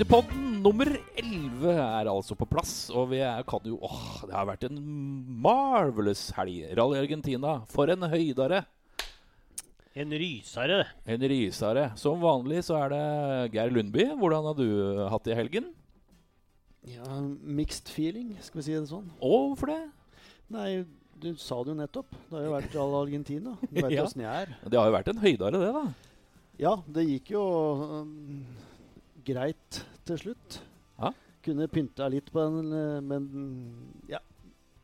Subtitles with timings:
[0.00, 0.88] Lyktepodden nummer
[1.20, 4.78] 11 er altså på plass, og vi er, kan jo Åh, det har vært en
[5.44, 6.70] marvelous helg.
[6.78, 8.62] Rally Argentina, for en høydare.
[9.92, 10.78] En rysere.
[11.04, 11.82] En rysare.
[12.00, 13.02] Som vanlig så er det
[13.58, 14.06] Geir Lundby.
[14.22, 14.64] Hvordan har du
[15.12, 15.68] hatt det i helgen?
[16.88, 17.20] Ja,
[17.60, 19.12] Mixed feeling, skal vi si det sånn.
[19.20, 19.78] Og hvorfor det?
[20.56, 20.70] Nei,
[21.20, 22.16] du sa det jo nettopp.
[22.30, 23.52] Det har jo vært all Argentina.
[23.68, 24.08] Du vet Ja.
[24.08, 24.56] jeg er.
[24.64, 25.86] Det har jo vært en høydare, det, da.
[26.64, 27.44] Ja, det gikk jo
[28.00, 28.40] um,
[29.26, 30.60] greit til slutt.
[31.00, 31.12] Ja.
[31.44, 33.28] Kunne pynta litt på den, eh, men
[34.10, 34.22] ja.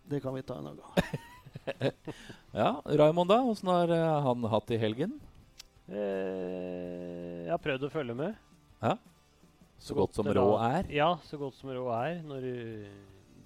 [0.07, 0.93] Det kan vi ta en annen gang.
[2.57, 3.41] Ja, Raymond, da?
[3.43, 5.17] Åssen har eh, han hatt i helgen?
[5.91, 8.37] Eh, jeg har prøvd å følge med.
[9.83, 10.89] Så godt som rå råd er.
[10.95, 12.21] Ja, så godt som råd er.
[12.27, 12.87] Når du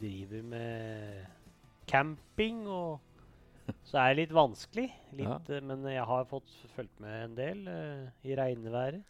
[0.00, 1.24] driver med
[1.90, 3.06] camping og
[3.86, 4.88] Så er det litt vanskelig.
[5.14, 5.60] Litt, ja.
[5.62, 9.04] Men jeg har fått fulgt med en del uh, i regnværet.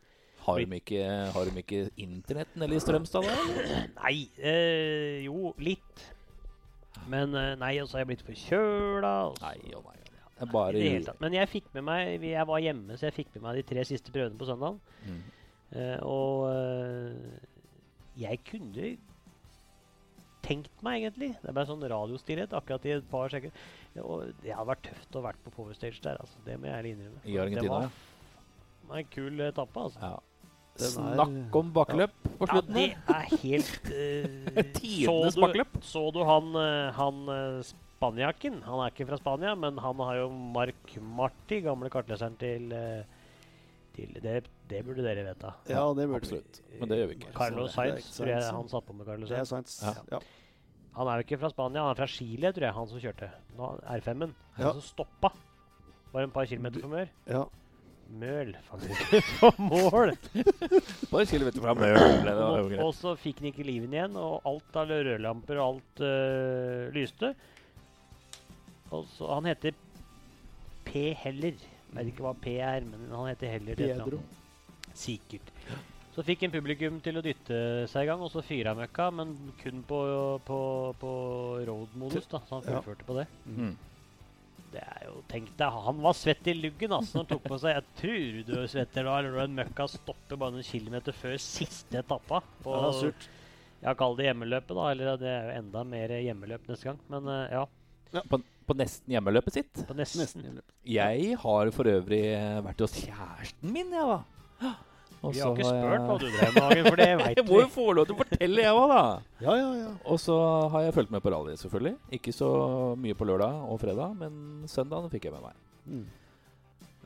[0.50, 3.84] Har de ikke, har de ikke internett nede i Strømstad, da?
[4.02, 6.04] Nei, eh, jo, litt.
[7.10, 9.14] Men eh, nei, og så har jeg blitt forkjøla.
[9.30, 9.96] og Nei og nei.
[10.48, 10.80] Bare.
[11.20, 13.82] Men jeg fikk med meg Jeg var hjemme, så jeg fikk med meg de tre
[13.84, 14.78] siste prøvene på søndag.
[15.04, 15.18] Mm.
[15.70, 17.50] Uh, og uh,
[18.18, 18.94] jeg kunne
[20.40, 21.34] tenkt meg, egentlig.
[21.42, 23.68] Det ble sånn radiostillhet akkurat i et par sekunder.
[24.00, 26.40] Og det hadde vært tøft å vært på Power Stage der, altså.
[26.46, 27.22] Det må jeg ærlig innrømme.
[27.24, 30.00] I Argentina, Det var en kul etappe, altså.
[30.00, 30.29] Ja.
[30.80, 35.78] Den Snakk om bakkeløp på Ja, det er helt uh, Tidenes så, du, bakkeløp.
[35.92, 38.60] så du han, eh, han eh, spanjakken?
[38.64, 42.72] Han er ikke fra Spania, men han har jo Mark Marti, gamle kartleseren til,
[43.96, 44.38] til det,
[44.70, 45.52] det burde dere vite.
[45.68, 46.62] Ja, det burde absolutt.
[46.80, 47.32] Men det gjør vi ikke.
[47.36, 49.76] Carlos Sainz, tror jeg han satt på med Carlos Det er Sainz.
[49.84, 49.92] Ja.
[50.16, 50.22] Ja.
[50.96, 53.28] Han er jo ikke fra Spania, han er fra Chile, tror jeg, han som kjørte.
[53.60, 54.32] R5-en.
[54.56, 54.72] Han Ja.
[54.78, 55.30] som stoppa.
[56.10, 57.12] Var en par kilometer for mør.
[57.30, 57.44] Ja.
[58.10, 59.30] Møl, faktisk.
[59.38, 60.16] På mål!
[61.12, 62.30] Bare kilometer fra Møl.
[62.32, 66.88] Og, og så fikk han ikke liven igjen, og alt av rødlamper og alt uh,
[66.96, 67.30] lyste.
[68.90, 69.76] Og så, Han heter
[70.88, 71.12] P.
[71.22, 71.54] Heller.
[71.60, 73.78] Jeg vet ikke hva P er, men han heter Heller.
[73.78, 74.18] Pedro.
[74.94, 75.52] Sikkert.
[76.10, 77.60] Så fikk en publikum til å dytte
[77.90, 80.00] seg i gang, og så fyra møkka, men kun på,
[80.46, 80.58] på,
[80.98, 81.12] på
[81.68, 82.42] road-modus, da.
[82.48, 82.80] Så han Ja.
[82.82, 83.28] fullførte på det.
[83.46, 83.76] Mm.
[84.70, 87.56] Det er jo, tenk deg, Han var svett i luggen altså, når han tok på
[87.58, 91.34] seg Jeg tror du er svett da, eller en møkka stopper bare noen kilometer før
[91.42, 92.38] siste etappa.
[92.62, 93.26] På, Ja, surt.
[93.82, 94.90] Ja, kall det hjemmeløpet, da.
[94.92, 96.98] Eller det er jo enda mer hjemmeløp neste gang.
[97.10, 97.64] Men eh, ja,
[98.28, 98.38] På,
[98.68, 99.82] på nesten hjemmeløpet sitt.
[99.88, 100.22] på nesten.
[100.22, 100.60] Nesten.
[100.86, 102.22] Jeg har for øvrig
[102.66, 104.74] vært hos kjæresten min, jeg, da.
[105.20, 107.08] Og Vi har så ikke spurt hva du drev med, Hagen, for det
[107.38, 109.02] Jeg må jo få lov til å fortelle, jeg òg, da.
[109.44, 109.90] Ja, ja, ja.
[110.08, 110.36] Og så
[110.72, 111.96] har jeg fulgt med på rally, selvfølgelig.
[112.16, 112.48] Ikke så
[112.96, 115.60] mye på lørdag og fredag, men søndagen fikk jeg med meg.
[115.90, 116.06] Mm.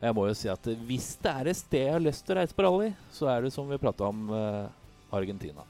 [0.04, 2.38] Jeg må jo si at hvis det er et sted jeg har lyst til å
[2.38, 4.68] reise på rally, så er det som vi prata om uh,
[5.14, 5.64] Argentina.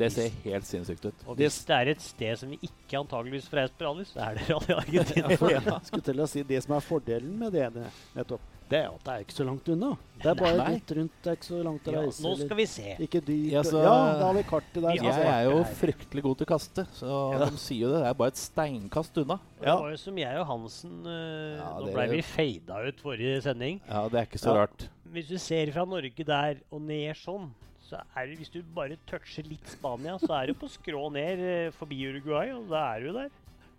[0.00, 1.24] Det ser helt sinnssykt ut.
[1.28, 4.22] Og hvis det er et sted som vi ikke antageligvis får reist på rally, så
[4.24, 5.36] er det Rally Argentina.
[5.36, 8.90] For, skulle til å si Det som er fordelen med det, det nettopp, det er
[9.04, 9.90] det er ikke så langt unna.
[10.20, 10.72] Det er bare Nei.
[10.76, 12.96] litt rundt, det er ikke så langt å Ja, nå skal vi se.
[13.00, 13.50] Ikke dyrt.
[13.52, 14.92] Ja, så- ja, da har vi kartet der.
[14.92, 17.44] Vi Jeg er jo fryktelig god til å kaste, så Ja.
[17.50, 18.00] de sier jo det.
[18.04, 19.40] Det er bare et steinkast unna.
[19.60, 19.74] Ja.
[19.76, 22.96] Det var jo som jeg og Hansen uh, Ja, Nå blei ble vi fada ut
[23.00, 23.80] forrige sending.
[23.88, 24.60] Ja, det er ikke så Ja.
[24.64, 24.88] rart.
[25.10, 27.50] Hvis du ser fra Norge der og ned sånn,
[27.90, 31.40] så er det, hvis du bare toucher litt Spania, så er du på skrå ned
[31.40, 33.30] eh, forbi Uruguay, og da er du der.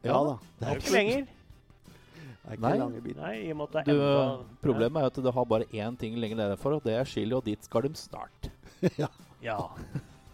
[0.04, 0.38] Ja da.
[0.60, 1.28] Det er jo ikke lenger.
[2.42, 2.78] Det er ikke Nei.
[2.82, 3.22] lange biten.
[3.22, 5.46] Nei, i og med at det Du, er enda problemet er jo at du har
[5.46, 8.52] bare én ting lenger nedenfor, og det er Chile, og dit skal de snart.
[9.42, 9.58] Ja.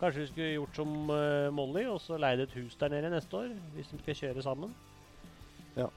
[0.01, 3.37] Kanskje vi skulle gjort som eh, Molly, og så leid et hus der nede neste
[3.39, 4.73] år, hvis de skal kjøre sammen.
[5.77, 5.87] Ja.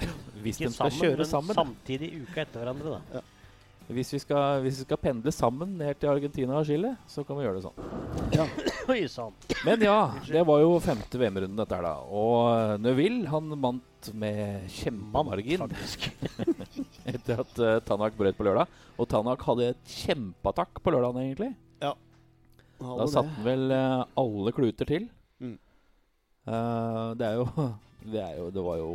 [0.42, 1.54] Hvis Ikke de skal sammen, kjøre men sammen.
[1.56, 3.22] samtidig uka etter hverandre, da.
[3.86, 7.38] Hvis vi, skal, hvis vi skal pendle sammen ned til Argentina og Chile, så kan
[7.38, 8.52] vi gjøre det sånn.
[8.92, 9.32] Oi sann.
[9.64, 9.96] Men ja,
[10.26, 11.94] det var jo femte VM-runden dette her, da.
[12.08, 15.64] Og Neuville han vant med kjempemargin
[17.12, 18.70] etter at uh, Tanak brøt på lørdag.
[18.98, 21.52] Og Tanak hadde et kjempeattakk på lørdagen, egentlig.
[21.82, 21.94] Ja,
[22.80, 25.08] Da satte han vel uh, alle kluter til.
[25.40, 25.56] Mm.
[26.48, 27.48] Uh, det er jo
[28.04, 28.90] Det er jo Det var jo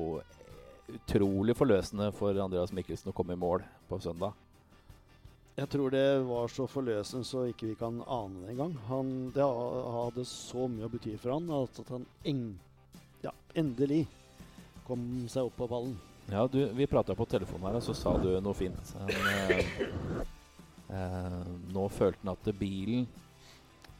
[0.89, 4.37] utrolig forløsende for Andreas Mikkelsen å komme i mål på søndag.
[5.59, 8.77] Jeg tror det var så forløsende så ikke vi kan ane det engang.
[8.87, 12.45] Han, det hadde så mye å bety for han at at han eng,
[13.25, 14.05] ja, endelig
[14.89, 15.95] kom seg opp på ballen.
[16.29, 18.91] Ja, du, vi prata på telefonen her, og så sa du noe fint.
[18.99, 19.71] Men, eh,
[20.93, 21.39] eh,
[21.73, 23.07] nå følte han at bilen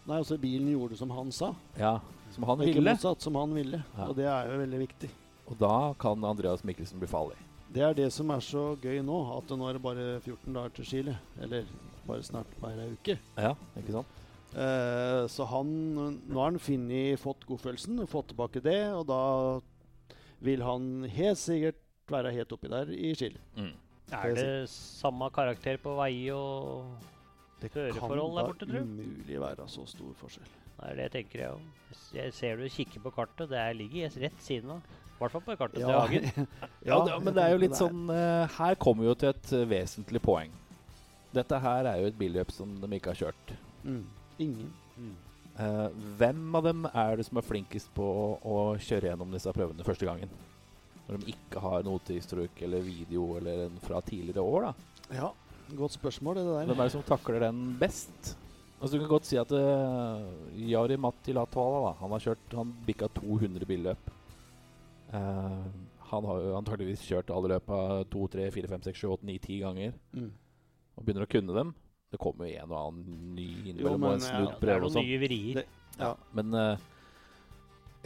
[0.10, 2.00] Nei, altså bilen gjorde som han sa, Ja,
[2.34, 2.72] som han ville.
[2.74, 3.84] ikke motsatt, som han ville.
[3.94, 4.08] Ja.
[4.10, 5.10] Og det er jo veldig viktig.
[5.52, 7.38] Og da kan Andreas Mikkelsen bli farlig.
[7.70, 10.74] Det er det som er så gøy nå, at nå er det bare 14 dager
[10.80, 11.14] til Chile.
[11.42, 11.68] Eller
[12.08, 13.20] bare snart bare ei uke.
[13.38, 14.18] Ja, ikke sant?
[14.58, 19.20] Eh, så han Nå har han funnet, fått godfølelsen, fått tilbake det, og da
[20.46, 23.40] vil han helt sikkert være helt oppi der i Chile.
[23.58, 23.74] Mm.
[24.12, 26.96] Er det samme karakter på vei og
[27.62, 28.88] Det Føreforhold der borte, da tror du?
[28.88, 30.48] umulig være så stor forskjell.
[30.80, 31.94] Det er det jeg tenker jeg òg.
[32.16, 34.96] Jeg ser du kikker på kartet, det er ligger rett siden av.
[35.20, 36.48] I hvert fall på kartet til Hagen.
[36.88, 39.50] Ja, det, men det er jo litt sånn uh, Her kommer vi jo til et
[39.58, 40.54] eh, vesentlig poeng.
[41.36, 43.52] Dette her er jo et billøp som de ikke har kjørt.
[43.84, 44.06] Mm.
[44.40, 44.72] Ingen.
[44.96, 45.18] Mm.
[45.60, 45.88] Eh,
[46.20, 49.86] hvem av dem er det som er flinkest på å, å kjøre gjennom disse prøvene
[49.88, 50.32] første gangen?
[51.10, 55.02] Når de ikke har notehistorikk eller video eller en fra tidligere år, da.
[55.20, 55.32] Ja,
[55.76, 56.70] godt spørsmål, det der.
[56.70, 58.38] Hvem er det som takler den best?
[58.80, 60.24] Altså Du kan godt si at uh,
[60.56, 64.14] Jari Matti Latvala da, han har kjørt Han bikka 200 billøp.
[65.12, 65.66] Uh,
[66.10, 69.38] han har jo antageligvis kjørt alle løpa 2, 3, 4, 5, 6, 7, 8, 9,
[69.44, 70.00] 10 ganger.
[70.16, 70.32] Mm.
[70.96, 71.76] Og begynner å kunne dem.
[72.10, 75.60] Det kommer jo en og annen ny innimellom og en ja, snudd prøve og sånn.
[76.00, 76.88] Ja, men uh,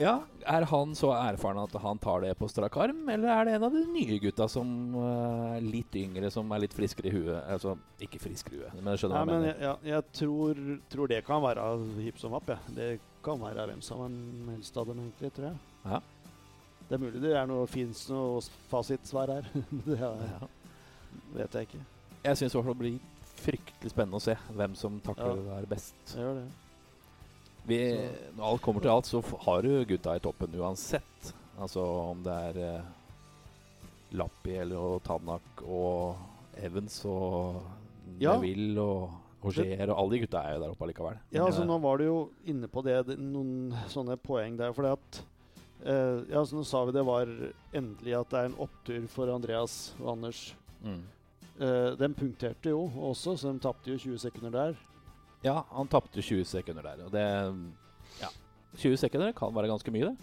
[0.01, 0.15] Ja,
[0.50, 3.67] er han så erfaren at han tar det på strak arm, eller er det en
[3.69, 7.38] av de nye gutta som er er litt yngre, som er litt friskere i huet?
[7.53, 9.53] Altså, ikke friskere i huet, men jeg skjønner Nei, hva jeg men mener.
[9.53, 11.67] jeg, ja, jeg tror, tror det kan være
[12.01, 12.50] hipp som happ.
[12.50, 12.57] Ja.
[12.73, 12.89] Det
[13.23, 14.17] kan være hvem som
[14.50, 15.61] helst av dem, egentlig, tror jeg.
[15.85, 16.01] Ja.
[16.89, 18.41] Det er mulig det er noe, fins noe
[18.71, 19.50] fasitsvar her.
[19.88, 20.51] Det er, Ja.
[21.38, 21.83] vet jeg ikke.
[22.23, 23.00] Jeg syns det blir
[23.44, 25.36] fryktelig spennende å se hvem som takler Ja.
[25.40, 25.95] det der best.
[26.16, 26.45] Jeg gjør det.
[27.66, 27.78] Vi,
[28.36, 31.34] når alt kommer til alt, så har du gutta i toppen uansett.
[31.60, 32.92] Altså om det er eh,
[34.19, 36.18] Lappi eller Tanak og
[36.62, 37.62] Evans og
[38.19, 38.36] Ja.
[38.36, 41.18] Neville og Auger og alle de gutta er jo der oppe allikevel.
[41.34, 42.18] Ja, altså eh, Nå var du jo
[42.48, 44.72] inne på det, det noen sånne poeng der.
[44.75, 45.24] fordi at
[45.86, 47.28] eh, Ja, så nå sa vi det var
[47.74, 50.54] endelig at det er en opptur for Andreas og Anders.
[50.84, 51.01] mm.
[51.59, 54.75] Eh, de punkterte jo også, så de tapte jo 20 sekunder der.
[55.44, 57.03] Ja, han tapte 20 sekunder der.
[57.05, 57.25] Og det
[58.21, 58.29] Ja.
[58.77, 60.17] 20 sekunder kan være ganske mye, det.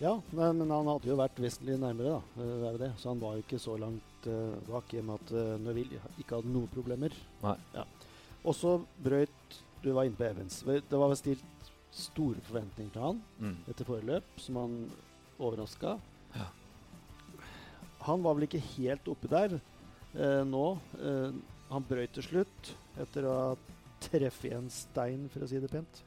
[0.00, 2.42] Ja, men, men han hadde jo vært vesentlig nærmere, da.
[2.42, 2.90] eh, Det er det.
[3.00, 6.00] Så han var jo ikke så langt uh, bak i og med at uh, Neville
[6.18, 7.12] ikke hadde noen problemer.
[7.42, 7.56] Nei.
[7.74, 7.84] Ja.
[8.44, 10.62] Og så brøyt Du var inne på Evans.
[10.66, 11.44] Det var stilt
[11.92, 13.56] store forventninger til han Mm.
[13.68, 14.90] etter foreløp, som han
[15.38, 15.98] overraska.
[16.34, 16.46] Ja.
[18.06, 19.60] Han var vel ikke helt oppi der
[20.18, 20.64] eh, nå.
[21.00, 21.36] Eh,
[21.70, 22.72] han brøyt til slutt
[23.02, 23.46] etter å ha
[24.06, 26.02] treffet en stein, for å si det pent.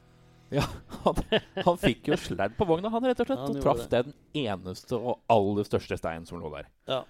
[1.04, 1.14] Han,
[1.62, 3.38] han fikk jo sladd på vogna, han rett og slett.
[3.38, 4.00] Ja, og traff det.
[4.08, 6.66] den eneste og aller største steinen som lå der.
[6.90, 7.02] Ja,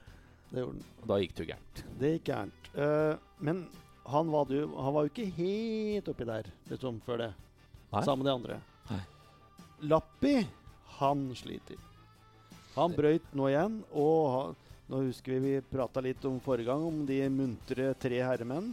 [0.51, 1.07] det gjorde han.
[1.09, 1.81] Da gikk det jo gærent.
[2.03, 2.69] Det gikk gærent.
[2.75, 3.15] Eh,
[3.49, 3.63] men
[4.11, 7.31] han var, jo, han var jo ikke helt oppi der liksom, før det.
[7.95, 8.03] Nei.
[8.05, 8.59] Sammen med de andre.
[8.91, 9.01] Nei.
[9.95, 10.35] Lappi,
[10.99, 11.81] han sliter.
[12.77, 16.83] Han brøyt nå igjen, og ha- nå husker vi vi prata litt om forrige gang,
[16.83, 18.73] om de muntre tre herremenn.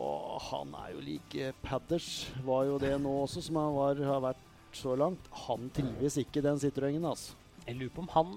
[0.00, 4.22] Og han er jo like padders, var jo det nå også, som han var, har
[4.24, 5.26] vært så langt.
[5.44, 7.36] Han trives ikke i den Citroën, altså.
[7.66, 8.32] Jeg lurer på om han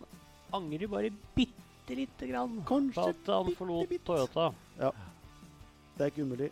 [0.53, 4.05] angrer bare bitte lite grann på Kanskje at han forlot bitte.
[4.09, 4.49] Toyota.
[4.81, 4.91] Ja.
[5.95, 6.51] Det er ikke umulig.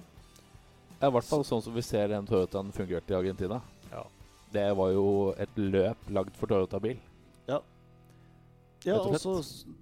[1.02, 3.60] Ja, I hvert fall sånn som vi ser den Toyotaen fungerte i Argentina.
[3.92, 4.06] Ja.
[4.54, 5.06] Det var jo
[5.40, 7.00] et løp lagd for Toyota-bil.
[7.50, 7.60] Ja,
[8.82, 9.34] Rett og så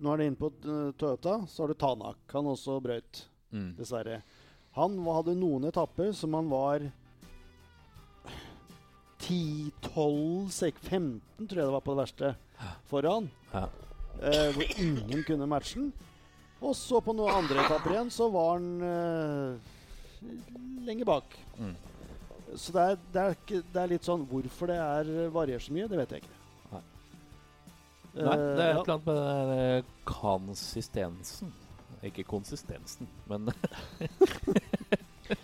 [0.03, 2.20] Nå er det inne på uh, Toyota, så har du Tanak.
[2.36, 3.72] Han også brøyt, Mm.
[3.79, 4.20] dessverre.
[4.77, 6.84] Han hadde noen etapper som han var
[9.20, 12.29] 10-12 sek 15, tror jeg det var på det verste,
[12.91, 13.29] foran.
[13.53, 13.63] Ja.
[14.22, 15.91] Eh, hvor ingen kunne matchen.
[16.62, 20.32] Og så på noen andre etapper igjen så var han eh,
[20.88, 21.38] lenger bak.
[21.60, 21.75] Mm.
[22.53, 25.88] Så det er, det, er det er litt sånn Hvorfor det er varierer så mye,
[25.88, 26.38] det vet jeg ikke.
[28.15, 28.33] Nei.
[28.33, 29.17] Eh, det er et eller annet med
[29.53, 31.51] den konsistensen.
[32.07, 33.49] Ikke konsistensen, men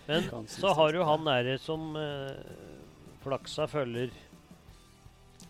[0.07, 2.37] Men så har du han derre som eh,
[3.25, 4.13] flaksa følger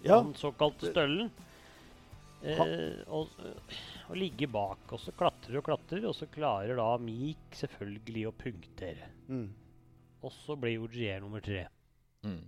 [0.04, 1.30] Ja, han såkalte støllen.
[2.46, 3.32] Eh, og,
[4.10, 8.34] og ligger bak, og så klatrer og klatrer, og så klarer da Meek selvfølgelig å
[8.42, 9.08] punktere.
[9.30, 9.48] mm.
[10.26, 11.68] Og så blir Ogier nummer tre.
[12.26, 12.44] mm.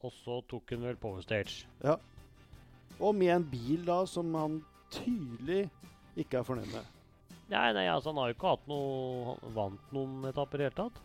[0.00, 1.66] Og så tok hun vel Power Stage.
[1.84, 1.98] ja.
[3.00, 4.60] Og med en bil da som han
[4.92, 5.64] tydelig
[6.20, 6.96] ikke er fornøyd med.
[7.50, 10.68] Nei, nei, altså han har jo ikke hatt noe han Vant noen etapper i det
[10.68, 11.00] hele tatt.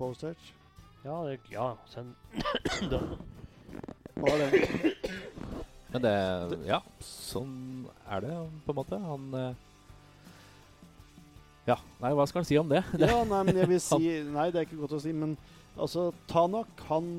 [0.00, 0.54] Postage.
[1.06, 2.14] Ja, det, ja sen,
[2.90, 2.98] da,
[4.18, 4.94] Var det.
[5.92, 6.14] Men det
[6.66, 8.34] Ja, sånn er det
[8.66, 8.98] på en måte.
[8.98, 9.62] Han eh,
[11.68, 12.82] Ja, nei, hva skal han si om det?
[12.96, 14.00] det Ja, nei, men jeg vil si
[14.32, 15.36] Nei, det er ikke godt å si, men
[15.76, 17.12] altså Tanak, han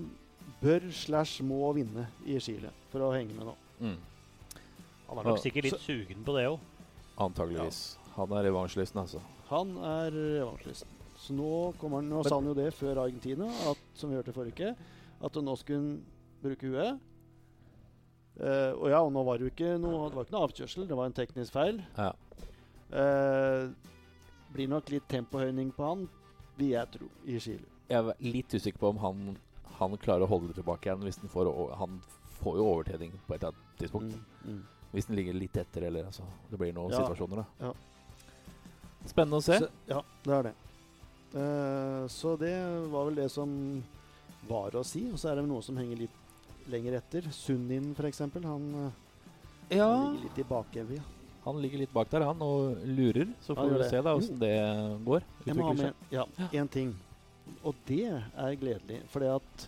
[0.60, 3.56] bør slash må vinne i Chile for å henge med nå.
[3.80, 3.98] Mm.
[5.08, 6.60] han er nok sikkert litt sugen på det òg.
[7.28, 7.82] Antageligvis.
[8.18, 9.22] Han er revansjelysten, altså.
[9.50, 10.94] Han er revansjelysten.
[11.18, 14.16] Så nå kommer han Nå Men- sa han jo det før Argentina, at som vi
[14.16, 14.76] hørte forrige uke,
[15.26, 16.04] at nå skulle han
[16.44, 17.00] bruke huet.
[18.38, 20.88] Uh, og ja, og nå var det jo ikke noe, det var ikke noe avkjørsel,
[20.88, 21.82] det var en teknisk feil.
[21.98, 22.12] Ja.
[22.94, 23.74] Uh,
[24.54, 26.06] blir nok litt tempohøyning på han,
[26.58, 27.66] vil jeg tro, i Chile.
[27.90, 29.38] Jeg er litt usikker på om han,
[29.80, 31.02] han klarer å holde det tilbake igjen.
[31.08, 31.98] Hvis den får, han
[32.38, 34.16] får jo overtredning på et eller annet tidspunkt.
[34.44, 34.64] Mm, mm.
[34.94, 37.44] Hvis den ligger litt etter, eller altså, det blir noen Ja, situasjoner.
[37.44, 37.74] da ja.
[39.08, 39.60] Spennende å se.
[39.64, 40.56] Så, ja, det er det.
[41.34, 42.56] Uh, så det
[42.92, 43.52] var vel det som
[44.48, 45.06] var å si.
[45.12, 46.24] Og så er det noe som henger litt
[46.72, 47.30] lenger etter.
[47.32, 48.20] Sunnin, f.eks.
[48.44, 51.06] Han, eh, ja, han ligger litt i bakevja.
[51.48, 53.30] han ligger litt bak der, han, og lurer.
[53.42, 54.56] Så får vi se da åssen det
[55.08, 55.24] går.
[55.48, 56.92] Jeg må ha med ja, én ting,
[57.64, 59.00] og det er gledelig.
[59.14, 59.68] Fordi at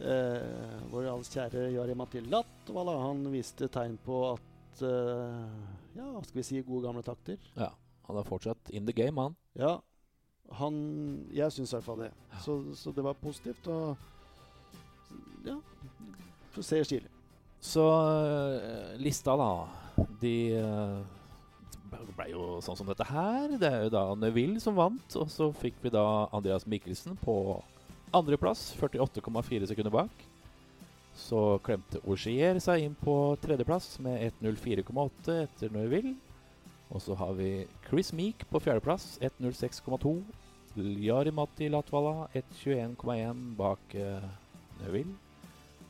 [0.00, 5.46] eh, vår alles kjære Jari Matil Latvala han viste tegn på at eh,
[5.98, 7.40] Ja, skal vi si gode gamle takter.
[7.58, 7.72] Ja,
[8.08, 9.36] han er fortsatt in the game, han.
[9.58, 9.78] Ja,
[10.58, 10.76] han
[11.32, 12.12] Jeg syns i hvert fall det.
[12.44, 13.66] Så, så det var positivt.
[13.68, 13.96] Og
[15.44, 15.58] ja
[16.54, 17.10] Så ser stilig.
[17.62, 19.50] Så uh, lista, da
[20.20, 21.18] De uh
[21.92, 23.56] det ble jo sånn som dette her.
[23.60, 25.16] Det er jo da Neville som vant.
[25.18, 27.34] Og så fikk vi da Andreas Mikkelsen på
[28.12, 30.28] andreplass, 48,4 sekunder bak.
[31.16, 36.14] Så klemte Augier seg inn på tredjeplass med 1.04,8 etter Neuville.
[36.92, 40.14] Og så har vi Chris Meek på fjerdeplass, 1.06,2.
[41.04, 44.24] Jarimati Latvala, 1.21,1 bak uh,
[44.80, 45.12] Neuville.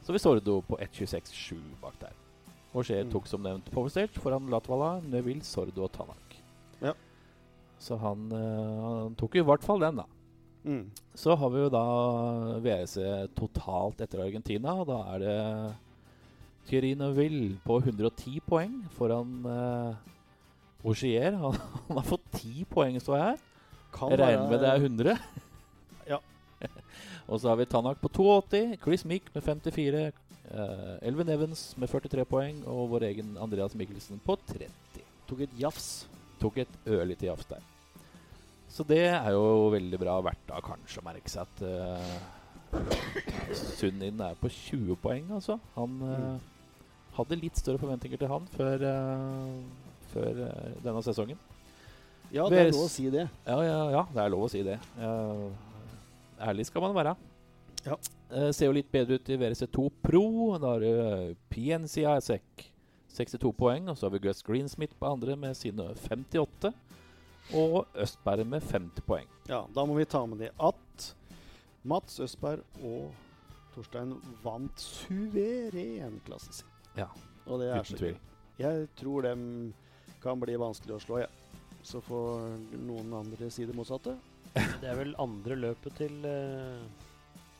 [0.03, 2.19] Så vi Sordo på 1.26,7 bak der.
[2.75, 3.13] Augier Mm.
[3.13, 6.39] tok som nevnt powerstage foran Latvala, Neuville, Sordo og Tanak.
[6.81, 6.95] Ja.
[7.79, 10.07] Så han, uh, han tok i hvert fall den, da.
[10.65, 10.91] Mm.
[11.15, 11.85] Så har vi jo da
[12.63, 14.77] WRC totalt etter Argentina.
[14.87, 19.95] Da er det Neuville på 110 poeng foran uh,
[20.85, 21.33] Augier.
[21.33, 23.41] Han, han har fått 10 poeng, står jeg her.
[23.93, 25.17] Kan Jeg regner med det er 100.
[26.09, 26.19] Ja.
[27.31, 30.13] og så har vi Tanak på 82, Chris Meek med 54,
[30.51, 34.71] uh, Elvin Evans med 43 poeng og vår egen Andreas Mikkelsen på 30.
[35.29, 36.09] Tok et jafs.
[36.43, 37.72] Tok et ørlite jafs der.
[38.73, 44.23] Så det er jo veldig bra verdt da kanskje å merke seg at uh, Sunnin
[44.25, 45.59] er på 20 poeng, altså.
[45.75, 46.39] Han uh,
[47.19, 50.41] hadde litt større forventninger til han før, uh, før
[50.81, 51.41] denne sesongen.
[52.33, 53.27] Ja, det er lov å si det.
[53.45, 54.79] Ja, ja, ja, det er lov å si det.
[56.41, 57.13] Ærlig skal man være.
[57.85, 57.99] Ja.
[58.57, 60.25] Ser jo litt bedre ut i VRC2 Pro.
[60.63, 62.07] Da har du uh, PNC
[63.13, 63.93] 62 poeng.
[63.93, 66.73] Og så har vi Gus Greensmith på andre med sine 58.
[67.59, 69.29] Og Østberg med 50 poeng.
[69.51, 71.09] Ja, da må vi ta med det at
[71.89, 73.11] Mats Østberg og
[73.75, 76.69] Torstein vant suveren klassen sin.
[76.97, 77.09] Ja,
[77.47, 78.19] Og det er uten tvil.
[78.61, 79.45] Jeg tror dem
[80.23, 81.31] kan bli vanskelig å slå, jeg.
[81.83, 84.15] Så får noen andre si det motsatte.
[84.83, 86.85] Det er vel andre løpet til uh,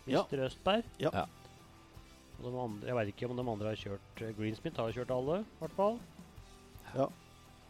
[0.07, 0.23] Ja.
[0.29, 0.85] Østberg.
[1.01, 1.11] Ja.
[1.15, 1.25] Ja.
[2.39, 5.15] Og de andre, jeg vet ikke om de andre har kjørt uh, Greensmith har kjørt
[5.17, 5.99] alle, i hvert fall.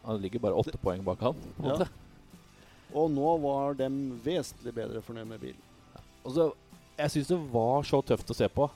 [0.03, 1.37] Han ligger bare åtte poeng bak han.
[1.63, 1.87] Ja.
[2.93, 5.61] Og nå var dem vesentlig bedre fornøyd med bilen.
[6.23, 6.47] Og så,
[6.99, 8.69] jeg syns det var så tøft å se på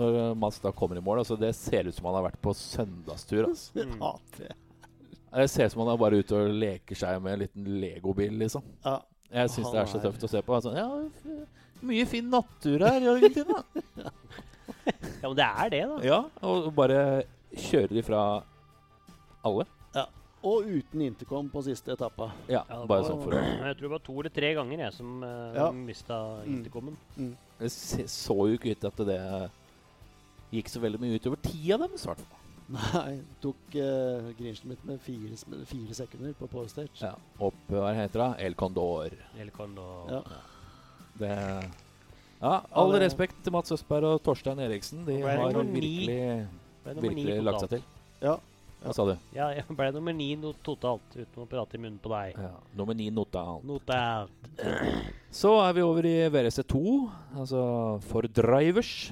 [0.00, 1.20] når Mats da kommer i mål.
[1.22, 3.46] Altså, det ser ut som han har vært på søndagstur.
[3.50, 3.86] Altså.
[3.90, 4.18] Mm.
[4.38, 5.46] Det.
[5.52, 8.64] Ser ut som han er bare ute og leker seg med en liten legobil, liksom.
[8.82, 8.96] Ja.
[9.30, 10.56] Jeg syns det er så tøft å se på.
[10.56, 10.88] Altså, ja,
[11.86, 13.62] mye fin natur her i Argentina.
[15.20, 15.96] Ja, men det er det, da.
[16.06, 16.18] ja,
[16.48, 17.00] og bare
[17.52, 18.20] kjører ifra
[19.44, 19.66] alle.
[20.42, 22.30] Og uten intercom på siste etappa.
[22.48, 24.78] Ja, Ja, bare var- sånn for å Jeg tror det var to eller tre ganger
[24.78, 25.70] jeg som uh, Ja.
[25.70, 26.56] mista Mm.
[26.56, 26.96] intercomen.
[27.58, 29.50] Det så jo ikke ut at det
[30.52, 32.36] gikk så veldig mye utover tida deres, i hvert fall.
[32.70, 34.32] Nei, tok uh,
[34.64, 37.00] mitt med fire, med fire sekunder på Power Stage.
[37.02, 37.14] Ja.
[37.40, 38.44] Opp, hva heter det?
[38.46, 39.10] El Condor.
[39.38, 40.08] El Condor.
[40.08, 40.22] Ja.
[41.18, 41.70] Det
[42.40, 45.04] Ja, all det- respekt til Mats Østberg og Torstein Eriksen.
[45.04, 46.46] De har virkelig,
[46.86, 47.82] virkelig lagt seg til.
[48.22, 48.38] Ja.
[48.80, 49.12] Hva sa du?
[49.36, 52.38] Ja, jeg ble nummer ni no totalt, uten å prate i munnen på deg.
[52.40, 53.64] Ja, nummer ni notalt.
[53.68, 54.52] Notalt.
[55.40, 56.80] Så er vi over i WRC2,
[57.42, 57.64] altså
[58.08, 59.10] for drivers.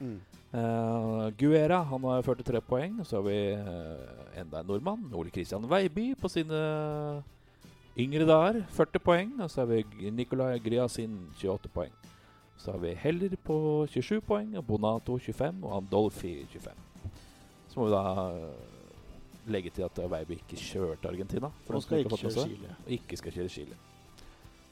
[0.00, 0.18] Mm.
[0.56, 2.98] Uh, Guera han har 43 poeng.
[3.06, 6.60] Så har vi uh, enda en nordmann, Ole Kristian Veiby, på sine
[7.98, 8.62] yngre dager.
[8.74, 9.34] 40 poeng.
[9.38, 11.94] Og så har vi Nicolay Griasin 28 poeng.
[12.56, 16.72] Så har vi Heller på 27 poeng, og Bonato 25 og Andolfi 25.
[17.68, 18.75] Så må vi da eh,
[19.52, 21.50] legge til at Veiby ikke kjørte Argentina.
[21.66, 22.50] for Og skal ikke kjøre seg.
[22.50, 22.76] Chile.
[22.86, 23.76] Og ikke skal kjøre Chile.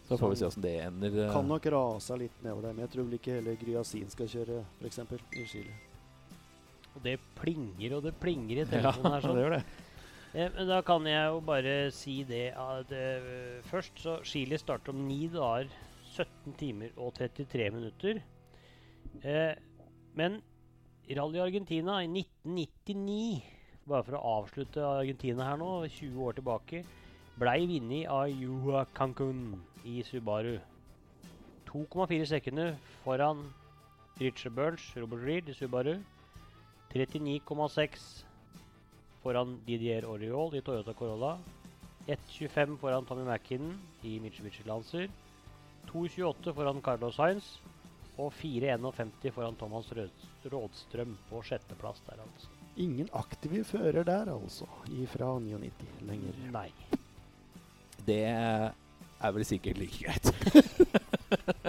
[0.04, 1.14] Så får vi se åssen det ender.
[1.24, 1.32] eh.
[1.32, 4.58] Kan nok rase litt nedover der, men jeg tror vel ikke heller Gryasin skal kjøre,
[4.82, 4.98] f.eks.
[5.32, 5.74] i Chile.
[6.94, 9.20] Og det plinger og det plinger i Ja, telefonen her.
[9.20, 9.40] det sånn.
[9.40, 9.64] gjør det.
[10.34, 14.90] Eh, men da kan jeg jo bare si det at uh, først så Chile starter
[14.92, 15.70] om ni dager
[16.14, 18.20] 17 timer og 33 minutter.
[19.24, 19.54] Uh,
[20.14, 20.42] men
[21.08, 23.42] Rally Argentina i 1999,
[23.88, 26.84] bare for å avslutte Argentina her nå, 20 år tilbake,
[27.40, 30.56] blei vunnet av Yua Cancun i Subaru.
[31.68, 33.42] 2,4 sekunder foran
[34.20, 35.98] Richard Burns, Robert Reed i Subaru.
[36.94, 38.06] 39,6
[39.24, 41.34] foran Didier Oriol i Toyota Corolla.
[42.06, 43.74] 1,25 foran Tommy Mackinnon
[44.06, 45.08] i Mitsubishi Lancer.
[45.90, 47.56] 2,28 foran Carlos Sainz.
[48.22, 49.90] Og 4,51 foran Thomas
[50.46, 52.53] Rådstrøm på sjetteplass der, altså.
[52.76, 55.70] Ingen aktive fører der, altså, ifra 99
[56.08, 56.38] lenger.
[56.52, 56.70] Nei.
[58.06, 60.26] Det er vel sikkert like greit.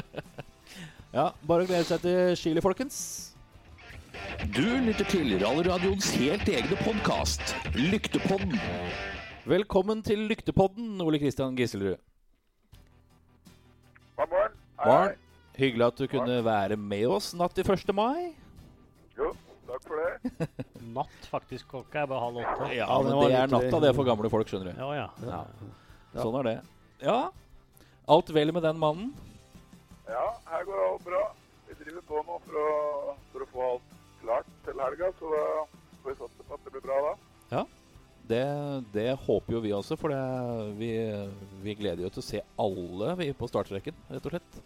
[1.18, 2.98] ja, bare å glede seg til Chile, folkens.
[4.56, 8.58] Du lytter til Rallradioens helt egne podkast, Lyktepodden.
[9.46, 12.02] Velkommen til Lyktepodden, Ole Kristian Gisselrud.
[14.18, 15.22] God morgen.
[15.56, 17.94] Hyggelig at du kunne være med oss natt til 1.
[17.96, 18.34] mai.
[20.96, 21.68] Natt, faktisk.
[21.72, 22.70] Klokka er bare halv åtte.
[22.76, 24.82] Ja, men det, det er natta, det er for gamle folk, skjønner du.
[24.82, 25.08] Ja, ja.
[25.26, 25.42] Ja.
[26.16, 26.22] Ja.
[26.22, 26.56] Sånn er det.
[27.04, 27.20] Ja,
[28.16, 29.14] alt vel med den mannen?
[30.08, 31.24] Ja, her går alt bra.
[31.70, 32.68] Vi driver på nå for å,
[33.34, 35.46] for å få alt klart til helga, så da
[36.04, 37.16] får vi satse på at det blir bra da.
[38.26, 38.46] Det,
[38.94, 40.22] det håper jo vi også, for det,
[40.80, 40.88] vi,
[41.62, 44.58] vi gleder jo til å se alle vi på startstreken, rett og slett.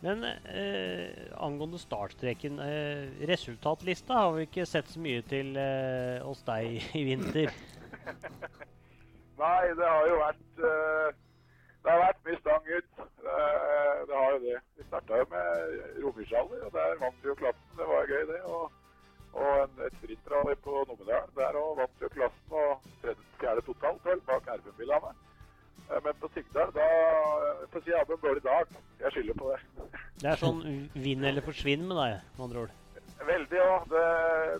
[0.00, 6.42] Men eh, angående startstreken eh, Resultatlista har vi ikke sett så mye til eh, hos
[6.46, 7.52] deg i vinter.
[9.40, 11.08] Nei, det har jo vært eh,
[11.84, 13.04] Det har vært mye stang ut.
[13.26, 14.56] Eh, det har jo det.
[14.76, 17.70] Vi starta jo med Romisjaller, og der vant vi jo klassen.
[17.80, 18.40] Det var gøy, det.
[18.52, 18.72] Og,
[19.36, 21.32] og en, et sprintrally på Numedalen.
[21.36, 25.14] Der òg vant vi jo klassen og tredje, fjerde totalt, vel, bak RP-bilene.
[25.90, 26.86] Eh, Men på Sigdal, da
[27.72, 28.66] På si jeg hadde en dårlig dag.
[29.00, 29.60] Jeg skylder på det.
[30.22, 30.62] Det er sånn
[30.94, 32.74] vinn eller forsvinn med deg, med andre ord.
[33.26, 33.76] Veldig ja.
[33.90, 34.04] Det,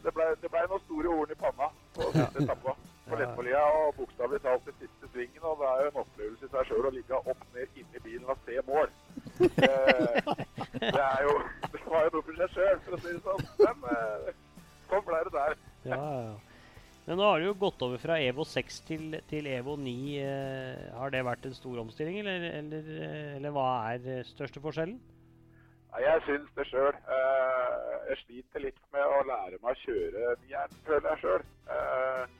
[0.04, 2.76] det ble, ble noen store horn i panna på siste etappa.
[3.06, 3.64] På Ja.
[3.86, 5.42] Og bokstavelig talt i siste svingen.
[5.46, 8.26] Og det er jo en opplevelse i seg sjøl å ligge opp ned inni bilen
[8.32, 8.90] og se mål.
[9.40, 10.34] Eh,
[10.82, 11.36] det er jo
[11.72, 13.46] Det var jo noe for seg sjøl, for å si det sånn.
[13.62, 14.34] Men eh,
[14.90, 15.56] sånn ble det der.
[15.86, 16.34] Ja, ja, ja.
[17.06, 19.92] Men nå har det jo gått over fra Evo 6 til, til Evo 9.
[20.18, 24.62] Eh, har det vært en stor omstilling, eller, eller, eh, eller hva er eh, største
[24.64, 24.98] forskjellen?
[26.02, 26.98] Jeg syns det sjøl.
[27.14, 31.46] Eh, jeg sliter litt med å lære meg å kjøre nieren, føler jeg sjøl.
[31.76, 32.34] Eh,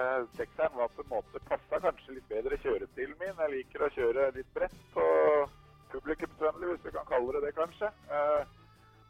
[0.00, 3.36] eh, var på en måte passa kanskje litt bedre kjørestilen min.
[3.44, 5.52] Jeg liker å kjøre litt bredt og
[5.92, 7.92] publikumsvennlig, hvis vi kan kalle det det, kanskje.
[8.08, 8.56] Eh,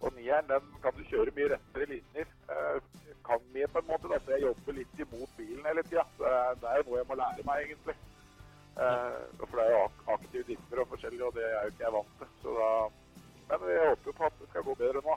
[0.03, 2.27] og nieren den kan du kjøre mye rettere linjer.
[2.51, 2.81] Eh,
[3.27, 6.05] kan mye på en måte, da, så jeg jobber litt imot bilen hele tida.
[6.19, 7.97] Det, er- det er jo noe jeg må lære meg, egentlig.
[8.77, 11.95] Eh, for det er jo aktive dimmer og forskjellig, og det er jo ikke jeg
[11.97, 12.29] vant til.
[12.43, 12.69] Så da,
[13.57, 15.17] men jeg håper jo på at det skal gå bedre nå.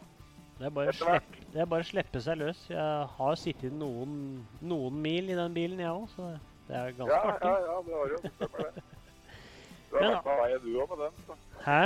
[0.60, 2.62] Det er bare slippe, det er bare å slippe seg løs.
[2.70, 4.16] Jeg har sittet noen,
[4.62, 6.32] noen mil i den bilen, jeg òg, så
[6.68, 7.52] det er ganske Ja, ja, artig.
[7.68, 8.18] ja, det har jo.
[8.40, 8.84] Stemmer det.
[9.90, 11.24] Du har Men- vært på veien du òg med den.
[11.26, 11.36] Så.
[11.66, 11.80] Hæ?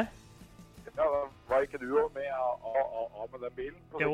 [0.98, 1.08] Ja,
[1.50, 2.30] var ikke du òg med
[3.34, 3.80] med den bilen?
[3.92, 4.12] på Jo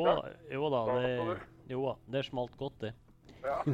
[0.50, 1.38] jo da, det,
[1.68, 2.94] jo da, det smalt godt, det.
[3.44, 3.62] Ja.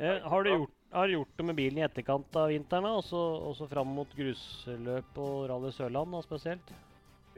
[0.00, 2.92] Eh, har, du gjort, har gjort det med bilen i etterkant av vinteren, da?
[3.02, 3.18] Også,
[3.50, 6.72] også fram mot grusløp og Rally Sørland da, spesielt?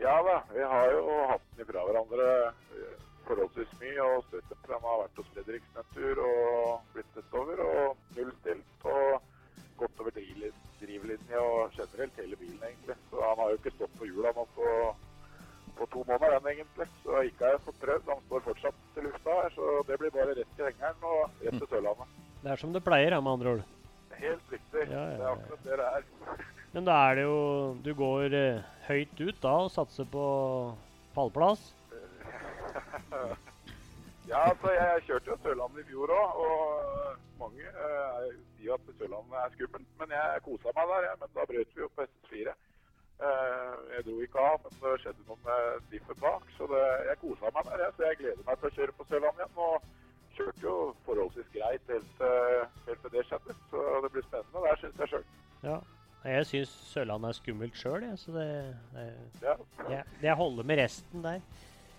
[0.02, 2.94] ja da, vi har jo hatt den ifra hverandre eh,
[3.26, 4.06] forholdsvis mye.
[4.06, 7.62] Og støttemperen har vært hos Fredriksen en tur og blitt sett over.
[7.66, 9.31] Og nullstilt og
[9.82, 12.96] gått over drivlin- drivlinje og generelt hele bilen, egentlig.
[13.10, 14.70] Så han har jo ikke stått på hjula nå på,
[15.78, 16.88] på to måneder, den egentlig.
[17.04, 18.10] Så ikke har jeg fått prøvd.
[18.14, 21.58] Han står fortsatt til lufta her, så det blir bare rett til hengeren og rett
[21.60, 22.18] til Sørlandet.
[22.42, 23.62] Det er som det pleier, med andre ord.
[24.22, 24.82] Helt riktig.
[24.90, 26.02] Ja, ja, Det er akkurat det det er.
[26.74, 27.38] Men da er det jo
[27.84, 30.24] Du går eh, høyt ut da og satser på
[31.14, 31.72] pallplass.
[34.28, 39.38] Ja, altså jeg kjørte jo Sørlandet i fjor òg, og mange eh, sier at Sørlandet
[39.40, 39.88] er skummelt.
[40.00, 41.16] Men jeg kosa meg der, jeg.
[41.22, 42.54] Men da brøt vi jo på SS4.
[43.22, 46.46] Eh, jeg dro ikke av, men det skjedde noe med diffen bak.
[46.58, 47.96] Så det, jeg kosa meg der, jeg.
[47.98, 49.58] Så jeg gleder meg til å kjøre på Sørlandet igjen.
[49.66, 49.90] Og
[50.36, 50.76] kjørte jo
[51.08, 53.58] forholdsvis greit helt, til- helt til det skjedde.
[53.72, 55.26] Så det blir spennende der, syns jeg sjøl.
[55.66, 55.76] Ja.
[56.22, 58.48] Jeg syns Sørlandet er skummelt sjøl, jeg, så det,
[58.94, 59.06] det
[59.42, 59.54] Ja.
[59.90, 61.40] jeg, jeg holder med resten der.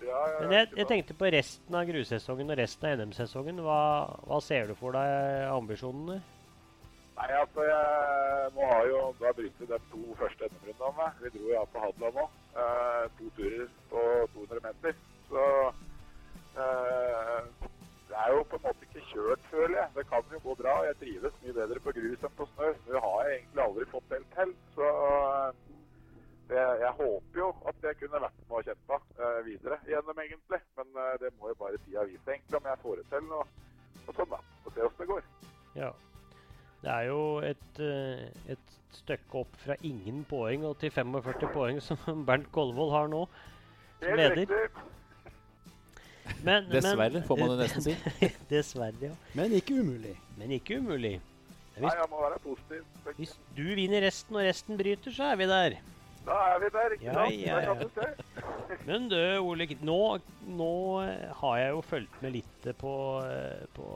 [0.03, 3.61] Ja, Men jeg, jeg tenkte på resten av grussesongen og resten av NM-sesongen.
[3.63, 3.81] Hva,
[4.27, 6.19] hva ser du for deg ambisjonene?
[7.13, 11.09] Nei, altså, jeg, nå har jo da vi de to første NM-rundene.
[11.21, 12.29] Vi dro jo av på Hadeland nå.
[12.63, 14.97] Eh, to turer på 200 meter.
[15.29, 15.43] Så
[16.63, 17.69] eh,
[18.09, 19.91] det er jo på en måte ikke kjørt, føler jeg.
[19.95, 20.79] Det kan jo gå bra.
[20.89, 22.73] Jeg trives mye bedre på grus enn på snø.
[22.89, 24.57] Det har jeg egentlig aldri fått helt til.
[24.75, 25.61] Så eh,
[26.49, 30.59] det, jeg håper jo at jeg kunne vært med og kjempa uh, videre gjennom, egentlig.
[30.79, 33.29] Men uh, det må jo bare tida vise, egentlig, om jeg får det til.
[33.37, 33.53] Og,
[34.07, 34.41] og sånn, da.
[34.63, 35.27] Og se åssen det går.
[35.79, 35.91] Ja.
[36.83, 41.79] Det er jo et, uh, et stykke opp fra ingen poeng og til 45 poeng
[41.83, 43.23] som Bernt Kolvold har nå.
[44.03, 44.57] Som leder.
[46.43, 47.95] Men, Dessverre, får man jo nesten si.
[48.51, 49.15] Dessverre, ja.
[49.37, 50.15] Men ikke umulig.
[50.39, 51.17] Men ikke umulig.
[51.73, 52.83] Nei, jeg må være positiv.
[53.17, 55.79] Hvis du vinner resten og resten bryter, så er vi der.
[56.23, 57.39] Da er vi der, ikke Ja, sant?
[57.41, 57.87] ja, ja.
[57.93, 58.77] se.
[58.87, 59.97] Men du, Ole, nå,
[60.47, 60.69] nå
[61.41, 62.93] har jeg jo fulgt med litt på,
[63.75, 63.87] på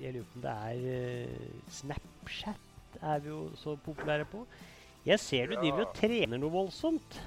[0.00, 4.42] Jeg lurer på om det er eh, Snapchat er vi jo så populære på.
[5.06, 5.60] Jeg ser du Ja.
[5.60, 7.20] driver og trener noe voldsomt.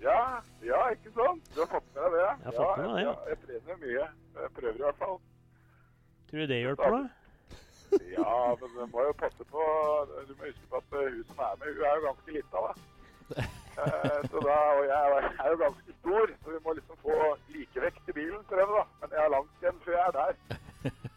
[0.00, 1.48] Ja, ja, ikke sant?
[1.54, 2.28] Du har fått med deg det?
[2.28, 3.08] Jeg har fått med det, ja.
[3.08, 3.14] ja.
[3.28, 4.06] Jeg trener mye.
[4.40, 5.18] Jeg prøver i hvert fall.
[6.30, 7.08] Tror du det hjelper deg?
[8.12, 9.62] Ja, men du må jo passe på
[10.28, 12.62] Du må huske på at eh, hun som er med, hun er jo ganske lita,
[12.68, 12.72] da.
[13.36, 17.14] Eh, så da, og jeg er jo ganske stor, så vi må liksom få
[17.54, 18.82] likevekt i bilen, prøve, da.
[19.00, 20.34] Men jeg er langt igjen før jeg er der.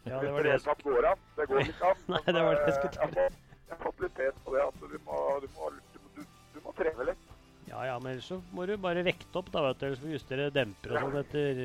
[0.03, 1.25] Ja, det var det jeg skulle går an.
[1.37, 2.05] Det går ikke an.
[2.13, 3.25] Nei, det var det jeg eh, skulle ta.
[3.63, 6.21] Jeg har fått litt pes på det at du må, du må, du
[6.53, 7.25] du, må trene litt.
[7.67, 9.85] Ja, ja, men ellers så må du bare vekte opp, da, vet du.
[9.87, 11.61] Ellers får du justere demper og sånn etter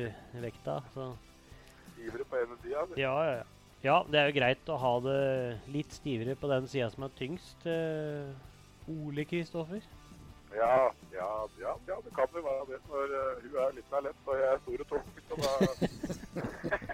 [0.47, 0.79] vekta.
[0.95, 1.07] Så
[1.93, 2.85] Stivere på ene sida.
[2.97, 3.47] ja, ja, ja.
[3.79, 5.19] Ja, det er jo greit å ha det
[5.71, 7.63] litt stivere på den sida som er tyngst.
[7.63, 8.27] eh,
[8.91, 9.79] Ole Kristoffer.
[10.55, 11.29] Ja, ja,
[11.61, 12.79] ja, ja, det kan jo være det.
[12.89, 15.05] Når uh, hun er litt mer lett og jeg er stor og tung.
[15.29, 15.49] Da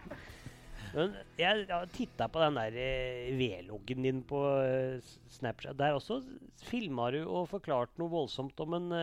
[0.95, 5.03] Men jeg har titta på den der eh, V-loggen din på eh,
[5.35, 5.75] Snapchat.
[5.79, 6.21] Der også
[6.63, 8.93] filma du og forklarte noe voldsomt om en,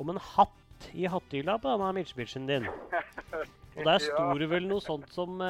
[0.00, 2.64] om en hatt i hattehylla på denne Mitsubichien din.
[2.64, 5.44] Og der sto det vel noe sånt som,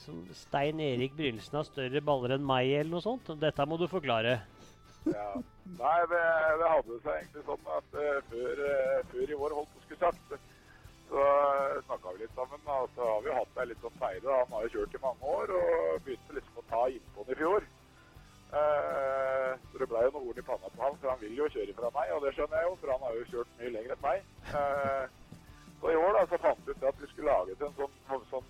[0.00, 3.28] som Stein Erik Brynelsen har større baller enn meg, eller noe sånt.
[3.36, 4.38] Dette må du forklare.
[5.78, 6.20] Nei, det,
[6.60, 10.36] det hadde seg egentlig sånn at uh, før, uh, før i vår, holdt på skussart,
[11.08, 12.62] så uh, snakka vi litt sammen.
[12.66, 14.38] da, så har vi hatt ei litt sånn feire.
[14.42, 17.68] Han har jo kjørt i mange år og begynte liksom å ta innpå'n i fjor.
[18.48, 21.48] Eh, så det ble jo noen ord i panna på han, for han vil jo
[21.52, 23.92] kjøre fra meg, og det skjønner jeg jo, for han har jo kjørt mye lenger
[23.94, 24.30] enn meg.
[24.56, 25.04] Eh,
[25.80, 28.24] så i år da, så fant vi ut at vi skulle lage til en sånn,
[28.30, 28.48] sånn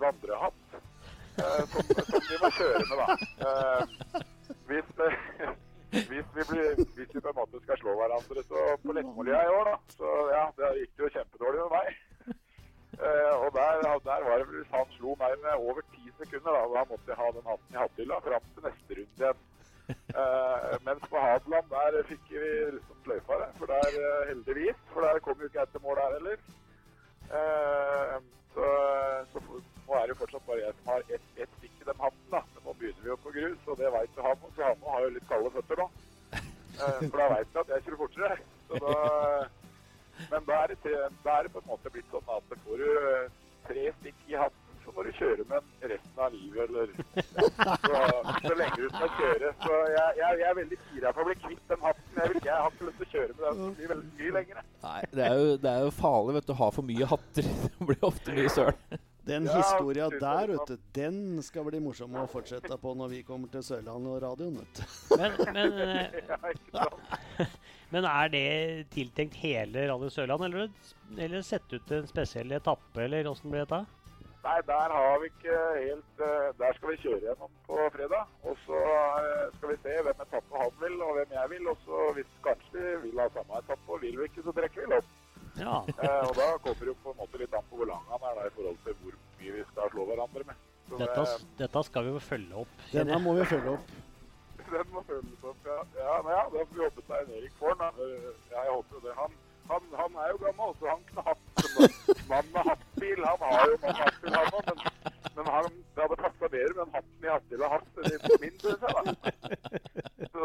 [0.00, 3.06] vandrehatt eh, som, som vi må kjøre med, da.
[3.50, 4.24] Eh,
[4.70, 5.52] hvis, eh,
[5.94, 9.52] hvis, vi blir, hvis vi på en måte skal slå hverandre så på Lettmålia i
[9.58, 11.88] år, da, så ja, det gikk jo kjempedårlig med meg.
[12.94, 16.62] Uh, og der, der var det hvis han slo meg med over ti sekunder, da,
[16.74, 19.42] da måtte jeg ha den hatten i hattehylla fram til neste runde igjen.
[20.14, 25.06] Uh, mens på Hadeland, der fikk vi liksom sløyfa det, for der uh, heldigvis, for
[25.06, 26.38] der kom jo ikke jeg til mål der heller.
[28.54, 28.66] Så,
[29.32, 29.40] så
[29.88, 32.40] nå er det fortsatt bare jeg som har ett et stikk i den hatten, da.
[32.54, 35.06] Men nå begynner vi jo på grus, og det veit jo han så han har
[35.06, 35.88] jo litt kalde føtter nå.
[36.34, 38.36] Eh, for da veit han at jeg kjører fortere.
[38.68, 38.96] Så da,
[40.30, 42.90] men da er, det, da er det på en måte blitt sånn at får du
[42.90, 43.32] eh,
[43.68, 46.90] tre stikk i hatten, så må du kjøre med den resten av livet, eller
[47.38, 48.00] så,
[48.44, 49.52] så lenge du skal kjøre.
[49.62, 52.10] Så jeg, jeg, jeg er veldig gira for å bli kvitt den hatten.
[52.18, 54.34] Jeg, vil, jeg har ikke lyst til å kjøre med den så blir veldig mye
[54.38, 54.60] lenger.
[54.84, 57.50] Nei, det er, jo, det er jo farlig vet du, å ha for mye hatter.
[57.78, 58.74] Det blir ofte mye søl.
[59.24, 63.08] Den Ja, historia er der, vet du, den skal bli morsom å fortsette på når
[63.14, 64.58] vi kommer til Sørlandet og radioen.
[64.60, 64.84] vet du.
[65.20, 65.72] Men, men,
[67.40, 67.46] eh,
[67.94, 68.46] men er det
[68.92, 70.68] tiltenkt hele Radio Sørland, eller,
[71.16, 73.84] eller sett ut en spesiell etappe, eller åssen blir dette?
[74.44, 78.32] Nei, der har vi ikke helt eh, Der skal vi kjøre gjennom på fredag.
[78.44, 81.68] Og så eh, skal vi se hvem etappe han vil, og hvem jeg vil.
[81.72, 84.84] Og så hvis kanskje vi vil ha samme etappe, og vil vi ikke, så trekker
[84.84, 85.14] vi lopp.
[85.58, 85.76] Ja.
[85.86, 88.24] Eh, og da kommer det jo på en måte litt an på hvor lang han
[88.30, 90.64] er da, i forhold til hvor mye vi skal slå hverandre med.
[90.88, 92.74] Så Dette, det, dette skal vi jo følge opp.
[92.92, 93.94] Denne må vi følge opp.
[94.74, 95.78] den må følges opp, ja.
[96.00, 97.84] Ja, men ja, da får vi håpe Stein Erik får den.
[97.84, 98.08] da.
[98.08, 99.14] Eh, jeg håper jo det.
[99.22, 99.38] Han,
[99.70, 101.42] han, han er jo gammel, så han kunne hatt
[102.32, 103.24] mann med hattbil.
[103.30, 104.78] Han har jo mann med hattbil, han òg, men,
[105.38, 108.60] men han, det hadde passa bedre med en hatten i hattbil og hatt enn min,
[108.64, 109.02] synes jeg, da.
[110.34, 110.40] Så,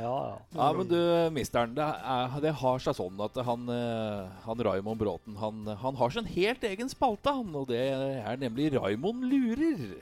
[0.00, 0.36] Ja, ja.
[0.56, 0.98] Ja, men du,
[1.34, 5.98] misteren, det, er, det har seg sånn at han, eh, han Raymond Bråten han, han
[6.00, 7.52] har sin helt egen spalte, han.
[7.58, 9.98] Og det er nemlig Raymond lurer.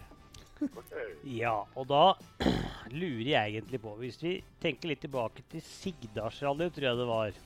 [1.28, 2.16] Ja, og da
[2.90, 4.32] lurer jeg egentlig på Hvis vi
[4.62, 7.37] tenker litt tilbake til Sigdalsrallyet, tror jeg det var.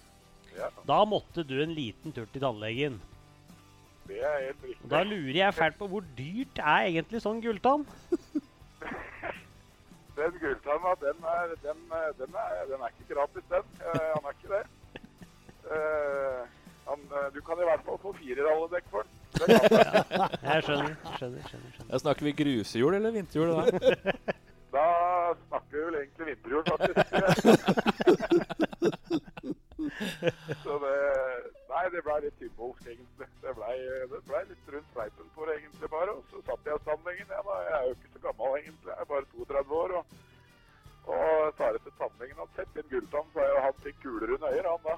[0.57, 3.01] Ja, Da måtte du en liten tur til tannlegen.
[4.09, 4.89] det er helt riktig.
[4.89, 7.85] da lurer jeg fælt på hvor dyrt er egentlig sånn gulltann?
[10.17, 11.79] Den gulltanna, den er, den,
[12.21, 13.65] den, er, den er ikke gratis, den.
[13.87, 14.65] Uh, han er ikke det.
[15.73, 16.43] Uh,
[16.89, 19.13] han, eh, du kan i hvert fall få fire ralledekk for den.
[19.33, 19.47] Det
[20.53, 21.49] Jeg skjønner, skjønner, skjønner.
[21.49, 21.91] skjønner.
[21.93, 23.63] Jeg snakker vi grusehjul eller vinterhjul da?
[24.77, 24.87] Da
[25.47, 27.09] snakker vi vel egentlig vinterhjul, faktisk.
[30.65, 30.97] Så det
[31.83, 33.27] Nei, det ble litt symbolsk, egentlig.
[33.43, 33.71] Det ble,
[34.11, 36.13] det ble litt rundt fleipen på det, egentlig, bare.
[36.15, 37.55] Og så satt jeg i sammenhengen, Jeg, da.
[37.67, 38.91] jeg er jo ikke så gammel, egentlig.
[38.93, 39.95] Jeg er bare 32 år.
[39.99, 40.05] Og,
[41.11, 44.55] og tar etter sammenhengen og sett inn gulltann, så har jo hatt litt kulere under
[44.55, 44.93] øyer, han da.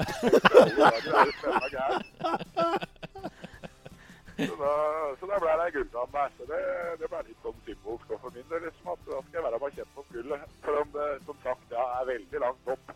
[4.35, 4.73] Så da,
[5.23, 6.35] så da ble det gulltann der.
[6.37, 6.61] Så det,
[7.01, 9.81] det ble litt sånn symbolsk for min del, liksom, at da skal jeg være med
[9.81, 10.45] kjent mot gullet.
[10.69, 12.95] For om det, som sagt, ja, er veldig langt opp.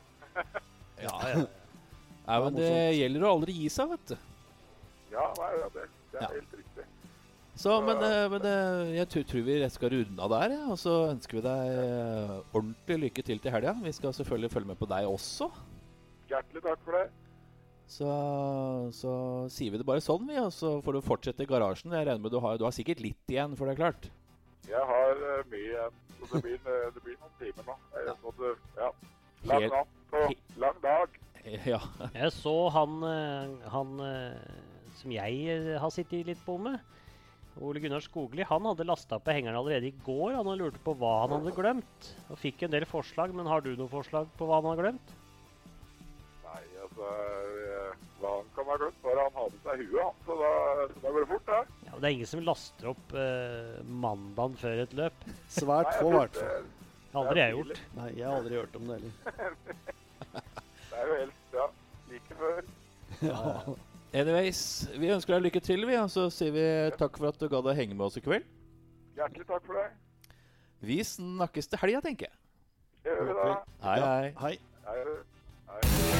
[0.99, 1.41] Ja, ja.
[2.29, 4.17] Nei, men det gjelder å aldri gi seg, vet du.
[5.15, 6.29] Ja, ja, det, det er Ja.
[6.35, 6.85] helt riktig.
[7.59, 10.67] Så, men, eh, men eh, jeg tror, vi skal runde av der, ja.
[10.71, 13.73] og så ønsker vi deg eh, ordentlig lykke til til helga.
[13.83, 15.49] Vi skal selvfølgelig følge med på deg også.
[16.31, 17.09] Hjertelig takk for det.
[17.89, 18.07] Så,
[18.93, 19.13] så
[19.51, 21.91] sier vi det bare sånn, vi, og så får du fortsette i garasjen.
[21.97, 24.11] Jeg regner med du har, du har sikkert litt igjen, for det er klart.
[24.69, 26.61] Jeg har mye igjen, så det blir,
[26.95, 27.79] det blir noen timer nå.
[27.97, 28.91] Jeg, så det, ja.
[29.49, 31.19] Lang Helt- natt og lang dag.
[31.73, 31.81] Ja.
[32.15, 34.55] Jeg så han, eh, han eh,
[35.01, 36.79] som jeg eh, har sittet litt på med,
[37.59, 40.37] Ole Gunnar Skogli, han hadde lasta på hengeren allerede i går.
[40.37, 42.11] Han hadde lurte på hva han hadde glemt.
[42.31, 45.15] Og fikk en del forslag, men har du noen forslag på hva han har glemt?
[46.45, 47.09] Nei, altså
[48.21, 50.23] Hva han kan ha glemt, bare han har med seg huet, han.
[50.29, 50.53] Så da,
[50.93, 51.59] så da går det fort, da.
[51.89, 53.75] Ja, Det er ingen som laster opp eh,
[54.07, 55.29] mandagen før et løp.
[55.59, 56.55] Svært få, i hvert fall.
[56.55, 57.83] det, Det har aldri jeg gjort.
[57.99, 59.13] Nei, jeg har aldri hørt om det heller.
[60.93, 61.69] det er jo helst, ja,
[62.11, 62.63] like før.
[63.25, 63.45] Ja.
[64.15, 66.65] Anyways, vi ønsker deg lykke til, vi, og så sier vi
[66.97, 68.47] takk for at du gadd å henge med oss i kveld.
[69.19, 69.89] Hjertelig takk for det.
[70.89, 72.37] Vi snakkes til helga, tenker jeg.
[73.05, 73.49] Det gjør vi da.
[73.85, 74.29] Hei, hei.
[74.39, 74.55] Hei.
[74.89, 74.99] Hei.
[75.73, 76.19] Hei.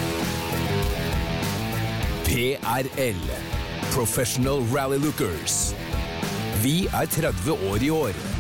[2.29, 3.23] PRL.
[3.95, 5.73] Professional Rally Lookers.
[6.63, 8.38] Vi er 30 år i år.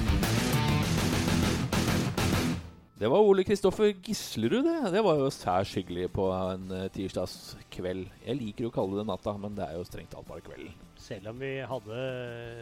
[2.98, 4.90] Det var Ole Kristoffer Gislerud, det.
[4.90, 8.08] Det var jo særs hyggelig på en uh, tirsdagskveld.
[8.26, 10.72] Jeg liker jo å kalle det natta, men det er jo strengt talt bare kvelden.
[10.98, 12.00] Selv om vi hadde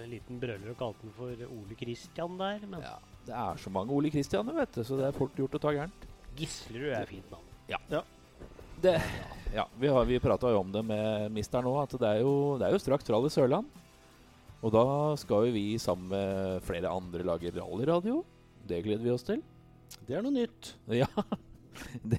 [0.02, 2.60] en liten brøler og kalte den for Ole Kristian der.
[2.68, 5.56] Men Ja, Det er så mange Ole Kristianer, vet du, så det er fort gjort
[5.56, 6.04] å ta gærent.
[6.36, 7.48] Gislerud er fint navn.
[8.84, 8.92] Det,
[9.56, 12.34] ja, vi, har- vi prata jo om det med mister nå, at det er jo,
[12.60, 13.64] det er jo straks Rally Sørland.
[14.60, 14.84] Og da
[15.16, 18.20] skal jo vi sammen med flere andre lage rallyradio.
[18.68, 19.40] Det gleder vi oss til.
[20.06, 20.72] Det er noe nytt.
[21.02, 21.08] Ja.
[22.06, 22.18] Det,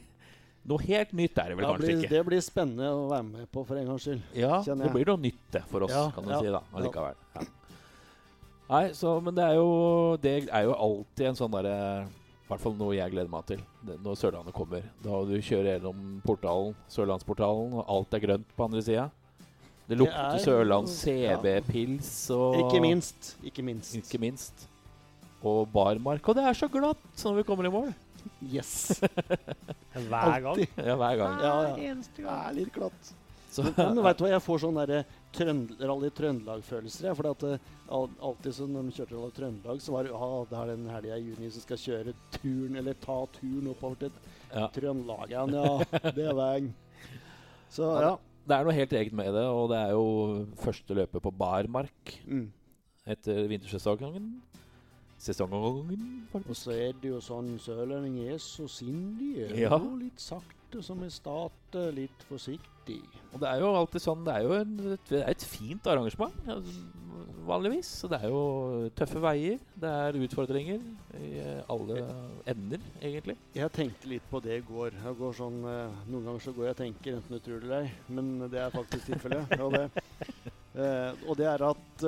[0.67, 2.09] noe helt nytt er det vel det kanskje blir, ikke.
[2.11, 4.25] det blir spennende å være med på for en gangs skyld.
[4.37, 7.17] Ja, det blir noe nytt det for oss, Ja, kan du ja, si da, allikevel.
[7.37, 7.45] Ja.
[8.67, 9.67] Nei, så, men det er jo
[10.19, 13.61] Det er jo alltid en sånn derre I hvert fall noe jeg gleder meg til
[14.03, 14.83] når Sørlandet kommer.
[15.03, 19.05] Da du kjører gjennom portalen, Sørlandsportalen, og alt er grønt på andre sida.
[19.87, 20.91] Det lukter er- Sørlands.
[20.99, 23.35] CB-pils og Ikke minst.
[23.47, 23.95] Ikke minst.
[23.95, 24.67] Ikke minst.
[25.45, 26.25] Og barmark.
[26.27, 27.93] Og det er så glatt når vi kommer i mål.
[28.41, 28.99] Yes.
[29.93, 30.51] Hver gang.
[30.51, 30.73] Alltid.
[30.83, 31.39] Ja, hver gang.
[31.41, 31.75] Ja, ja.
[31.91, 33.13] eneste Det er litt glatt.
[33.49, 34.97] Så, Men, men vet du hva, jeg får sånn derre
[35.33, 37.15] Trønd Rally Trøndelag-følelser.
[37.17, 40.35] For at eh, al alltid så når de kjørte Rally Trøndelag, så var det ah,
[40.49, 44.19] det er den helga i juni som skal kjøre turen, eller ta turen oppover til
[44.51, 44.67] ja.
[44.75, 45.55] Trøndelag igjen.
[45.57, 46.69] Ja, det er veien.
[47.73, 48.11] Så ja.
[48.47, 50.05] Det er noe helt eget med det, og det er jo
[50.61, 52.45] første løpet på barmark Mm.
[53.07, 54.29] etter vintersesongen.
[55.17, 59.49] Sesongen, Og så er det jo sånn sørlendinger er så sindige.
[59.57, 59.73] Ja.
[59.73, 62.99] Går litt sakte som vi starter, litt forsiktig.
[63.33, 65.89] Og det er jo alltid sånn Det er jo en, et, det er et fint
[65.89, 66.37] arrangement,
[67.47, 67.89] vanligvis.
[68.03, 69.57] Så det er jo tøffe veier.
[69.81, 70.85] Det er utfordringer
[71.17, 72.03] i eh, alle
[72.53, 73.39] ender, egentlig.
[73.57, 75.01] Jeg tenkte litt på det i går.
[75.01, 77.71] Jeg går sånn, eh, noen ganger så går jeg og tenker, enten du tror det
[77.71, 79.57] eller ei, men det er faktisk tilfellet.
[79.65, 80.07] og, det,
[80.83, 82.07] eh, og det er at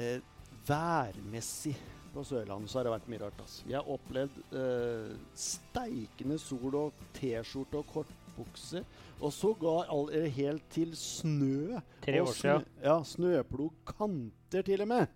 [0.00, 0.20] eh,
[0.68, 1.74] Værmessig
[2.14, 3.38] på Sørlandet så har det vært mye rart.
[3.42, 3.62] Altså.
[3.70, 8.82] Jeg har opplevd eh, steikende sol og T-skjorte og kortbukse.
[9.20, 11.78] Og sågar eh, helt til snø.
[12.04, 12.64] Tre år siden.
[12.66, 15.06] snø- Ja, snøplog kanter til og med.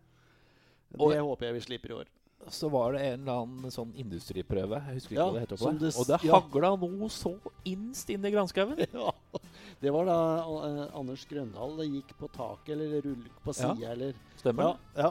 [0.98, 2.10] Og- jeg håper jeg vi slipper i år.
[2.52, 4.76] Så var det en eller annen sånn industriprøve.
[4.86, 5.56] Jeg husker ikke Ja, hva det heter.
[5.56, 5.80] på det.
[5.80, 6.32] det Og det ja.
[6.40, 7.30] hagla noe så
[7.64, 8.76] innst inn i granskauen.
[8.92, 9.10] Ja.
[9.84, 10.18] Det var da
[10.68, 13.90] eh, Anders Grøndal gikk på taket eller rullet på Ja.
[13.92, 15.10] eller Stemmer ja, ja.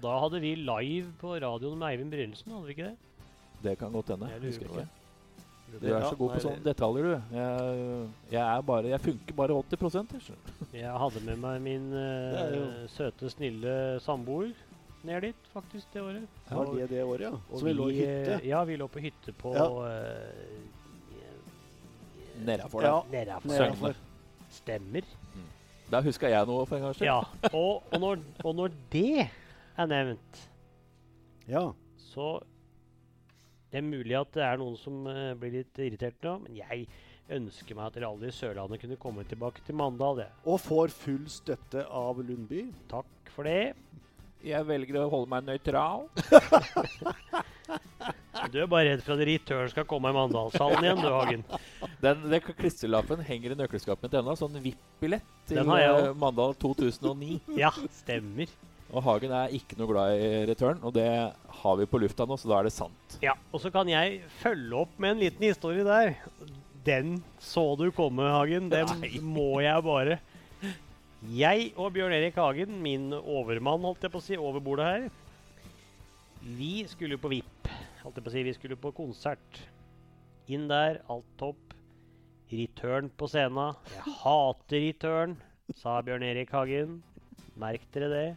[0.00, 2.96] Da hadde vi live på radioen med Eivind Brynildsen, hadde vi ikke det?
[3.62, 4.30] Det kan godt hende.
[4.32, 4.88] Jeg Husker ikke.
[5.70, 7.36] Du er Ja, så god på sånne detaljer, du.
[7.36, 9.94] Jeg, jeg er bare Jeg funker bare 80
[10.30, 10.38] jeg.
[10.80, 11.92] Jeg hadde med meg min
[12.56, 14.50] jo- søte, snille samboer
[15.04, 16.26] ned dit, faktisk, det året.
[16.50, 17.30] Ja, det det året, ja?
[17.52, 18.34] Og Så vi lå i hytte?
[18.40, 19.68] eh, Ja, vi lå på hytte på Ja.
[19.86, 20.66] eh,
[22.46, 22.94] Nedafor Ja.
[23.02, 23.10] der.
[23.18, 23.50] Nedafor.
[23.52, 23.94] Nedafor.
[24.50, 25.02] Stemmer.
[25.90, 27.06] Da huska jeg noe for en gangs skyld.
[27.06, 27.20] Ja,
[27.52, 29.28] og, og, når, og når det
[29.78, 30.42] er nevnt,
[31.48, 31.72] Ja.
[31.98, 32.40] så
[33.70, 36.88] Det er mulig at det er noen som uh, blir litt irritert nå, men jeg
[37.30, 40.18] ønsker meg at Rally Sørlandet kunne komme tilbake til Mandal.
[40.24, 40.32] jeg.
[40.44, 42.64] Og får full støtte av Lundby.
[42.90, 43.76] Takk for det.
[44.46, 46.08] Jeg velger å holde meg nøytral.
[48.50, 51.42] Du er bare redd for at Return skal komme i Mandalshallen igjen, du, Hagen.
[52.02, 54.34] Den, den klistrelappen henger i nøkkelskapet mitt ennå.
[54.38, 56.14] Sånn VIP-billett til Den har jeg også.
[56.22, 57.36] Mandal 2009.
[57.58, 58.50] Ja, stemmer.
[58.90, 61.06] Og Hagen er ikke noe glad i return, og det
[61.60, 63.18] har vi på lufta nå, så da er det sant.
[63.22, 66.16] Ja, Og så kan jeg følge opp med en liten historie der.
[66.86, 68.70] Den så du komme, Hagen.
[68.72, 69.12] Den Nei.
[69.22, 70.18] må jeg bare.
[71.20, 75.08] Jeg og Bjørn Erik Hagen, min overmann, holdt jeg på å si, over bordet her,
[76.40, 77.68] vi skulle jo på VIP.
[78.00, 79.58] Holdt jeg på å si, Vi skulle på konsert.
[80.48, 81.74] Inn der, alt topp.
[82.50, 83.76] Return på scenen.
[83.92, 85.36] Jeg hater return,
[85.76, 87.02] sa Bjørn Erik Hagen.
[87.60, 88.30] Merk dere det.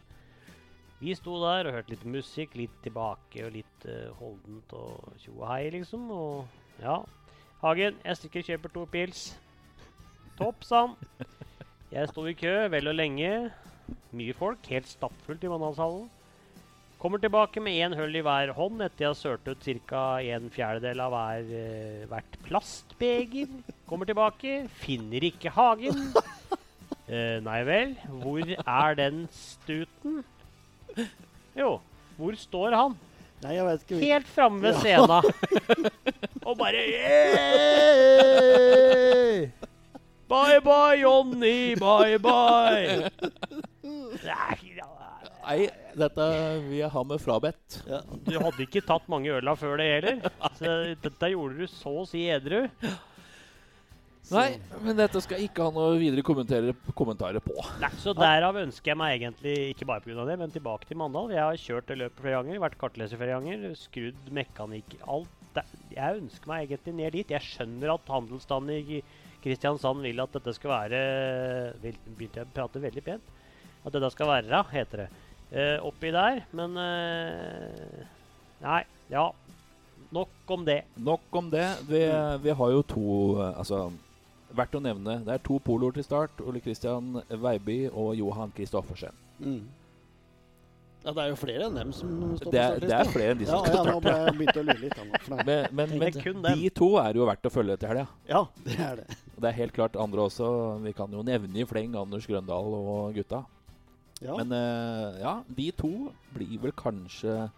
[1.00, 5.38] Vi sto der og hørte litt musikk, litt tilbake og litt uh, holdent og tjo
[5.38, 6.04] og hei, liksom.
[6.12, 7.00] Og ja.
[7.64, 9.24] Hagen, jeg stikker og kjøper to pils.
[10.36, 11.48] Topp, sa han.
[11.94, 13.28] Jeg sto i kø vel og lenge.
[14.18, 16.08] Mye folk, helt stappfullt i Mandalshallen.
[16.98, 20.00] Kommer tilbake med én hull i hver hånd etter jeg har sølt ut ca.
[20.24, 23.46] en fjerdedel av hver, eh, hvert plastbeger.
[23.86, 26.00] Kommer tilbake, finner ikke Hagen.
[27.06, 30.24] Eh, nei vel, hvor er den stuten?
[31.54, 31.80] Jo,
[32.16, 32.96] hvor står han?
[33.44, 34.00] Nei, jeg vet ikke.
[34.00, 35.22] Helt framme ved scenen.
[36.48, 36.80] Og bare
[39.36, 39.52] «Hey!
[40.34, 41.74] Bye bye, Jonny.
[41.78, 43.10] Bye bye!
[45.44, 45.58] Nei,
[45.98, 46.26] dette
[46.64, 47.80] vil jeg ha med frabedt.
[47.86, 48.00] Ja.
[48.24, 50.22] Du hadde ikke tatt mange øla før det heller.
[50.58, 50.70] Så
[51.04, 52.62] dette gjorde du så å si edru.
[54.32, 57.54] Nei, men dette skal jeg ikke ha noe videre kommentarer, kommentarer på.
[57.82, 60.24] Nei, Så derav ønsker jeg meg egentlig, ikke bare pga.
[60.30, 61.28] det, men tilbake til Mandal.
[61.34, 65.60] Jeg har kjørt det løpet flere ganger, vært kartleser flere ganger, skrudd mekanikk Alt.
[65.92, 67.36] Jeg ønsker meg egentlig ned dit.
[67.36, 69.02] Jeg skjønner at handelsstanden i
[69.44, 71.00] Kristiansand vil at dette skal være
[71.82, 73.32] vil- Begynte jeg å prate veldig pent?
[73.84, 75.08] At dette skal være, heter det.
[75.52, 76.42] Eh, oppi der.
[76.56, 78.06] Men eh,
[78.64, 78.82] Nei.
[79.12, 79.26] Ja.
[80.14, 80.80] Nok om det.
[80.96, 81.66] Nok om det.
[81.88, 82.00] Vi,
[82.42, 83.04] vi har jo to
[83.42, 83.82] eh, Altså,
[84.54, 85.18] verdt å nevne.
[85.26, 86.40] Det er to poloer til start.
[86.46, 89.12] Ole Kristian Veiby og Johan Kristoffersen.
[89.42, 89.64] Mm.
[91.04, 92.86] Ja, det er jo flere enn dem som står på startlista.
[92.88, 94.60] det er flere enn de som ja, skal ja, nå starte.
[94.60, 95.00] å lure litt.
[95.28, 98.06] Men, men, men kun de to er jo verdt å følge til helga.
[98.30, 99.18] Ja, det er det.
[99.34, 100.48] Og Det er helt klart andre også.
[100.86, 103.42] Vi kan jo nevne i fleng Anders Grøndal og gutta.
[104.24, 104.38] Ja.
[104.40, 105.92] Men uh, ja, de to
[106.32, 107.50] blir vel kanskje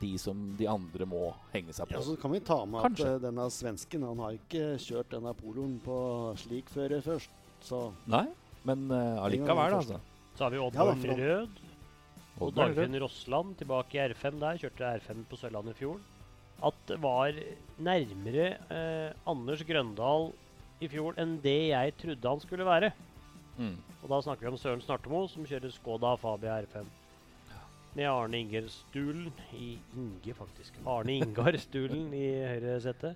[0.00, 1.94] de som de andre må henge seg på.
[1.94, 3.06] Ja, så kan vi ta med Kanskje.
[3.06, 5.98] at uh, denne svensken han har ikke kjørt denne poloen på
[6.42, 7.30] slik før først.
[7.64, 8.26] Så Nei,
[8.66, 10.00] men uh, allikevel, altså.
[10.34, 11.62] Så har vi nå- Rød.
[12.40, 12.50] Og.
[12.54, 14.58] Dagfinn Rossland tilbake i R5 der.
[14.62, 16.00] Kjørte R5 på Sørlandet i fjor.
[16.64, 17.36] At det var
[17.82, 20.32] nærmere eh, Anders Grøndal
[20.82, 22.90] i fjor enn det jeg trodde han skulle være.
[23.58, 23.76] Mm.
[24.02, 26.88] Og da snakker vi om Søren Snartemo, som kjører Skoda Fabia R5.
[27.94, 30.74] Med Arne Inger Stulen i Inge, faktisk.
[30.90, 33.14] Arne Ingar Stulen i høyre sette.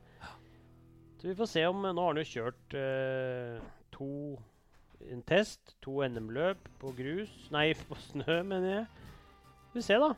[1.18, 3.58] Så vi får se om Nå har han jo kjørt eh,
[3.90, 4.38] to
[5.10, 9.07] en test, to NM-løp på grus Nei, på snø, mener jeg.
[9.74, 10.14] Vi ser, da.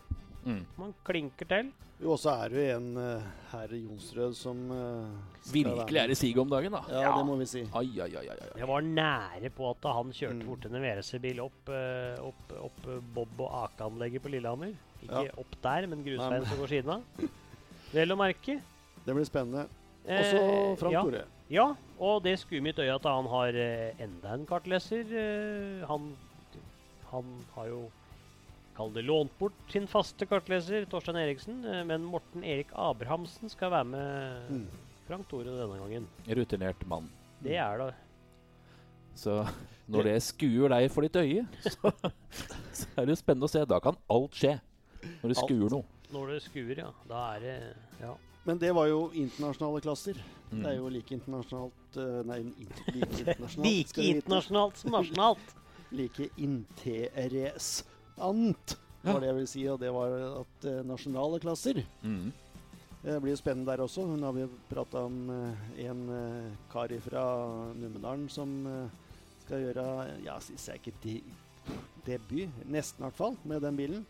[0.47, 0.63] Mm.
[0.79, 1.71] Man klinker til.
[2.01, 6.17] Jo, og så er det jo en uh, herr Jonsrød som uh, Virkelig er i
[6.17, 6.81] sig om dagen, da.
[6.89, 7.61] Ja, det må vi si.
[7.77, 8.39] Ai, ai, ai.
[8.57, 10.47] Jeg var nære på at han kjørte Mm.
[10.49, 14.73] fort en WRC-bil opp, uh, opp, opp eh, Bob og Ake-anlegget på Lillehammer.
[15.03, 15.35] Ikke Ja.
[15.43, 17.03] opp der, men grusveien som går siden av.
[17.93, 18.57] Vel å merke.
[19.05, 19.67] Det blir spennende.
[20.07, 21.03] Eh, Også Frank ja.
[21.05, 21.25] Tore.
[21.51, 25.05] Ja, og det skuer mitt øye at han har eh, enda en kartleser.
[25.05, 26.15] Eh, han,
[27.11, 27.81] han har jo
[28.81, 31.59] Kall det lånt bort sin faste kartleser, Torstein Eriksen.
[31.69, 34.63] Eh, men Morten Erik Abrahamsen skal være med Mm.
[35.07, 36.07] Frank Tore denne gangen.
[36.27, 37.11] Rutinert mann.
[37.45, 37.95] Det er det.
[39.15, 39.45] Så
[39.87, 41.93] når det skuer deg for ditt øye, så,
[42.73, 43.67] så er det spennende å se.
[43.69, 44.55] Da kan alt skje.
[45.21, 45.85] Når det skuer noe.
[46.15, 46.91] Når det skuer, ja.
[47.11, 47.59] Da er det
[48.01, 48.17] Ja.
[48.49, 50.17] Men det var jo internasjonale klasser.
[50.51, 50.63] Mm.
[50.63, 53.67] Det er jo like internasjonalt uh, Nei, like internasjonalt.
[53.69, 55.57] Like internasjonalt som nasjonalt.
[55.91, 56.31] Like
[58.21, 59.67] interessant, var det jeg ville si.
[59.73, 62.33] Og det var at eh, nasjonale klasser Mm.
[63.01, 64.05] Det blir jo spennende der også.
[64.05, 66.03] Hun har vi prata om eh, en
[66.73, 67.23] kar fra
[67.73, 68.91] Numedalen som eh,
[69.47, 69.85] skal gjøre
[70.25, 71.15] Ja, syns jeg ikke de,
[72.07, 74.07] debut, nesten i hvert fall, med den bilen.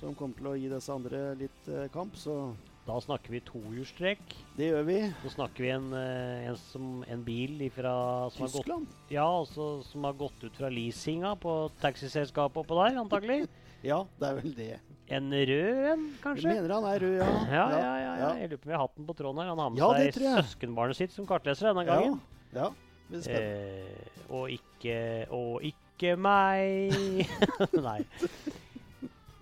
[0.00, 2.16] Som kommer til å gi disse andre litt eh, kamp.
[2.16, 2.54] Så
[2.86, 4.32] Da snakker vi tohjulstrekk.
[4.56, 4.98] Det gjør vi.
[5.22, 7.92] Så snakker vi en, eh, en, som, en bil ifra,
[8.34, 12.98] som, har gått, ja, altså, som har gått ut fra leasinga på taxiselskapet oppå der,
[13.04, 13.42] antagelig.
[13.80, 14.72] Ja, det er vel det.
[15.08, 16.50] En rød en, Jeg kanskje?
[16.52, 17.28] mener han er rød, ja.
[17.48, 18.26] Ja, ja, ja, ja.
[18.36, 19.48] Jeg lurer på om vi har hatt den på tråden her.
[19.54, 22.18] Han har med Ja, seg søskenbarnet sitt som kartleser denne gangen.
[22.52, 22.66] ja.
[23.10, 23.38] Er.
[23.40, 24.98] Eh, og ikke
[25.34, 26.92] Og ikke meg.
[27.88, 27.96] Nei.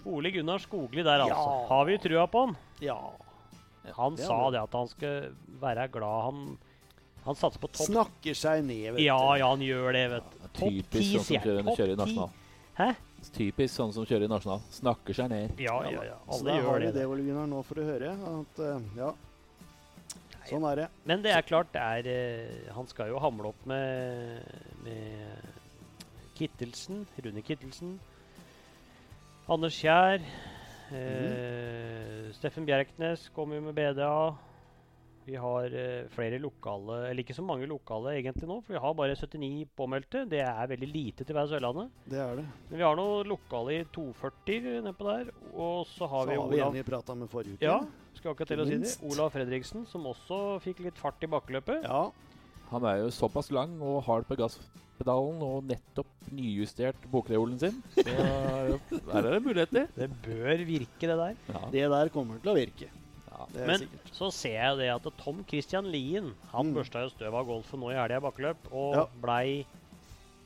[0.09, 1.43] Ole Gunnar Skogli der, altså.
[1.43, 1.66] Ja.
[1.74, 2.55] Har vi trua på han?
[2.80, 3.01] ja.
[3.97, 5.28] Han det sa det at han skal
[5.61, 6.43] være glad han
[7.24, 9.39] Han satser på topp Snakker seg ned, vet Ja, du.
[9.41, 10.39] ja, han gjør det, vet du.
[10.49, 12.14] Topp ti, Typisk sånn som sier kjører, kjører i Topp ti.
[12.14, 12.30] nasjonal.
[12.78, 12.89] Hæ?
[13.34, 14.61] Typisk sånn som kjører i nasjonal.
[14.72, 15.61] Snakker seg ned.
[15.61, 16.18] Ja, ja, ja.
[16.30, 17.07] Så Alle da har vi det.
[17.11, 18.12] Ole Gunnar, nå for å høre.
[18.32, 19.11] At, eh, ja.
[20.49, 20.86] Sånn er det.
[21.05, 24.39] Men det er klart, det er eh, Han skal jo hamle opp med,
[24.86, 25.51] med
[26.39, 27.99] Kittelsen, Rune Kittelsen.
[29.49, 30.22] Anders Kjær.
[30.95, 34.12] Eh, Steffen Bjerknes kommer jo med BDA.
[35.28, 38.95] Vi har eh, flere lokale Eller ikke så mange lokale egentlig nå, for vi har
[38.97, 40.22] bare 79 påmeldte.
[40.30, 41.91] Det er veldig lite til hver Sørlandet.
[42.09, 42.47] Det er det.
[42.70, 45.32] Men vi har noen lokale i 240 nedpå der.
[45.53, 47.68] Og så Så har vi har vi en vi prata med forrige uke.
[47.68, 47.82] Ja,
[48.16, 48.95] skal akkurat til å si det.
[49.05, 51.84] Olav Fredriksen, som også fikk litt fart i bakkeløpet.
[51.84, 52.09] Ja,
[52.70, 54.36] Han er jo såpass lang og hard på
[54.99, 57.83] gasspedalen og nettopp nyjustert bokreolen sin.
[57.95, 59.87] Så der er det muligheter.
[59.97, 61.37] Det bør virke, det der.
[61.49, 61.63] Ja.
[61.73, 62.89] det der kommer til å virke.
[63.31, 63.47] Ja.
[63.53, 64.11] Det er Men sikkert.
[64.13, 66.75] så ser jeg det at Tom Christian Lien Han Mm.
[66.75, 69.07] børsta jo støv av golfen nå i helga i bakkeløp og Ja.
[69.23, 69.65] blei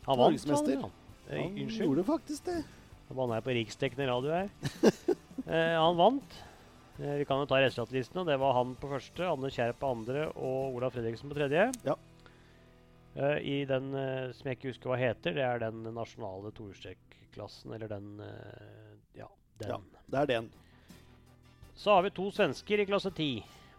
[0.07, 0.91] Han vant, han.
[1.31, 1.87] Eh, Han Unnskyld.
[1.87, 2.65] gjorde faktisk det.
[3.09, 4.51] Nå banna jeg på riksdekkende radio her.
[5.47, 6.33] eh, han vant.
[7.01, 8.27] Eh, vi kan jo ta resultatlistene.
[8.27, 11.73] Det var han på første, Anne Kjær på andre og Olav Fredriksen på tredje.
[11.85, 11.95] Ja.
[13.17, 17.75] Eh, I den uh, som jeg ikke husker hva heter, det er den nasjonale toerstrekklassen,
[17.77, 19.29] eller den uh, Ja,
[19.61, 19.69] den.
[19.75, 19.81] Ja.
[20.07, 20.49] Det er den.
[21.77, 23.29] Så har vi to svensker i klasse 10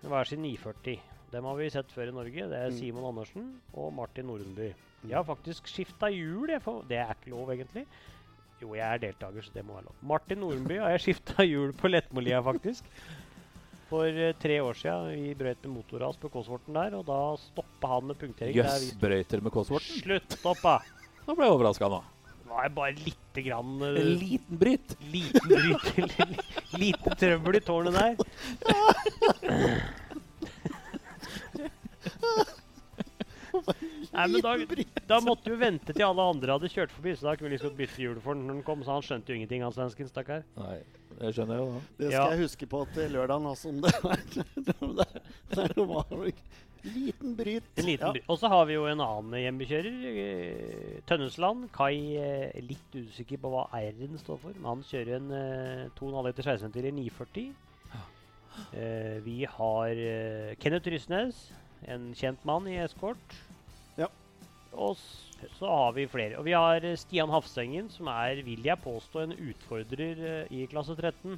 [0.04, 1.00] med hver sin 940.
[1.34, 2.48] Dem har vi sett før i Norge.
[2.50, 2.78] Det er Mm.
[2.78, 4.74] Simon Andersen og Martin Nordenby.
[5.04, 6.48] Jeg har faktisk skifta hjul.
[6.88, 7.88] Det er ikke lov, egentlig.
[8.62, 9.96] Jo, jeg er deltaker, så det må være lov.
[10.02, 12.86] Martin Nordenby har jeg skifta hjul på Lettmolia, faktisk.
[13.94, 15.12] For eh, tre år siden.
[15.14, 18.56] Vi brøt med motorras på Kåsvorten der, og da stoppa han med punktering.
[18.58, 20.00] Jøss, yes, brøyter med Kåsvorten?
[20.02, 20.80] Slutt opp, da!
[21.28, 22.00] Nå ble jeg overraska nå.
[22.50, 24.96] Var bare lite grann eh, En liten bryt.
[25.14, 26.42] Liten bryt
[26.82, 28.18] Lite trøbbel i tårnet der.
[34.14, 34.58] Nei, men da,
[35.10, 37.78] da måtte vi vente til alle andre hadde kjørt forbi, så da kunne vi liksom
[37.78, 38.82] bytte hjul for den når den kom.
[38.86, 40.42] Så han skjønte jo ingenting, han svensken, stakkar.
[41.24, 41.72] Det skjønner jeg jo.
[41.72, 41.82] da.
[42.02, 42.26] Det skal Ja.
[42.34, 44.24] jeg huske på til lørdagen, også, Om det er,
[44.68, 46.06] det, det var
[46.84, 47.68] liten bryt.
[47.80, 48.12] En liten ja.
[48.12, 48.26] bryt.
[48.28, 50.00] Og så har vi jo en annen hjemmekjører.
[50.12, 51.70] eh, Tønnesland.
[51.72, 56.28] Kai eh, litt usikker på hva R-en står for, men han kjører en eh, 2,5
[56.28, 57.54] liter 16 i 940.
[58.76, 61.40] Eh, vi har eh, Kenneth Rysnes,
[61.88, 63.38] en kjent mann i eskort.
[63.98, 64.10] Ja.
[64.76, 65.00] Og
[65.58, 66.38] så har vi flere.
[66.40, 70.66] Og vi har eh, Stian Hafsengen, som er, vil jeg påstå, en utfordrer eh, i
[70.72, 71.38] klasse 13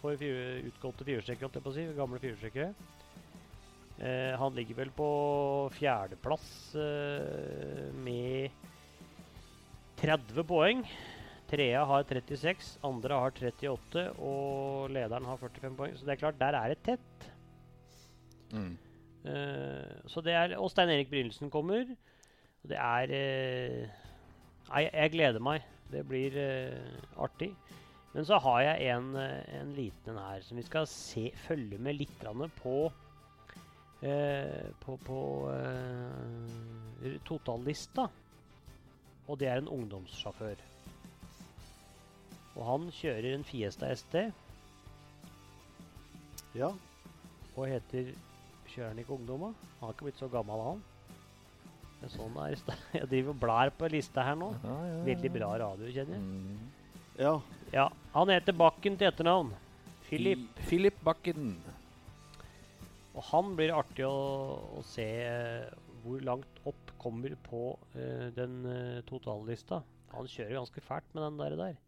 [0.00, 1.88] for fire, utgåtte firehjulstrekkere, holdt jeg på å si.
[1.96, 2.72] Gamle firehjulstrekkere.
[3.96, 5.10] Eh, han ligger vel på
[5.78, 8.50] fjerdeplass eh, med
[10.02, 10.82] 30 poeng.
[11.46, 15.94] Trea har 36, andre har 38, og lederen har 45 poeng.
[15.96, 17.30] Så det er klart, der er det tett.
[18.52, 18.74] Mm.
[19.26, 21.86] Eh, så det er, og Stein Erik Brynildsen kommer.
[22.66, 23.90] Og det er eh,
[24.66, 25.62] Nei, jeg gleder meg.
[25.86, 27.52] Det blir eh, artig.
[28.10, 31.78] Men så har jeg en, eh, en liten en her som vi skal se, følge
[31.78, 32.24] med litt
[32.58, 32.72] på
[34.02, 35.20] eh, På, på
[35.52, 38.08] eh, totallista.
[39.28, 40.58] Og det er en ungdomssjåfør.
[42.56, 44.18] Og han kjører en Fiesta ST
[46.56, 46.72] ja.
[47.54, 48.10] og heter
[48.66, 49.54] Kjører han ikke ungdomma?
[49.78, 50.84] Han har ikke blitt så gammel, han.
[52.00, 52.76] Men sånn er det.
[53.00, 54.50] Jeg driver og blær på lista her nå.
[54.62, 55.04] Ja, ja, ja.
[55.10, 56.26] Veldig bra radio, kjenner jeg.
[56.26, 56.90] Mm.
[57.22, 57.36] ja.
[57.74, 59.50] Ja, Han heter Bakken til etternavn.
[60.06, 60.44] Philip.
[60.68, 61.56] Philip Bakken.
[63.16, 64.14] Og han blir artig å,
[64.76, 65.66] å se eh,
[66.04, 69.80] hvor langt opp kommer på uh, den uh, totallista.
[70.12, 71.56] Han kjører ganske fælt med den der.
[71.58, 71.78] der.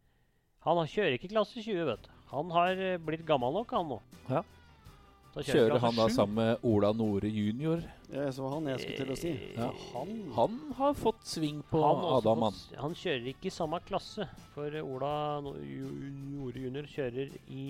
[0.67, 2.11] Han kjører ikke klasse 20, vet du.
[2.33, 3.99] Han har blitt gammel nok, han nå.
[4.29, 4.43] Ja.
[5.39, 6.15] Da Kjører klasse han da 7.
[6.17, 7.83] sammen med Ola Nore jr.
[8.11, 9.31] Jeg så han jeg skulle til å si.
[9.55, 9.69] Ja.
[9.93, 12.57] Han, Han har fått sving på han, Adam, han.
[12.57, 14.27] fått han kjører ikke i samme klasse.
[14.57, 15.13] For Ola
[15.45, 16.89] Nore jr.
[16.91, 17.67] kjører i,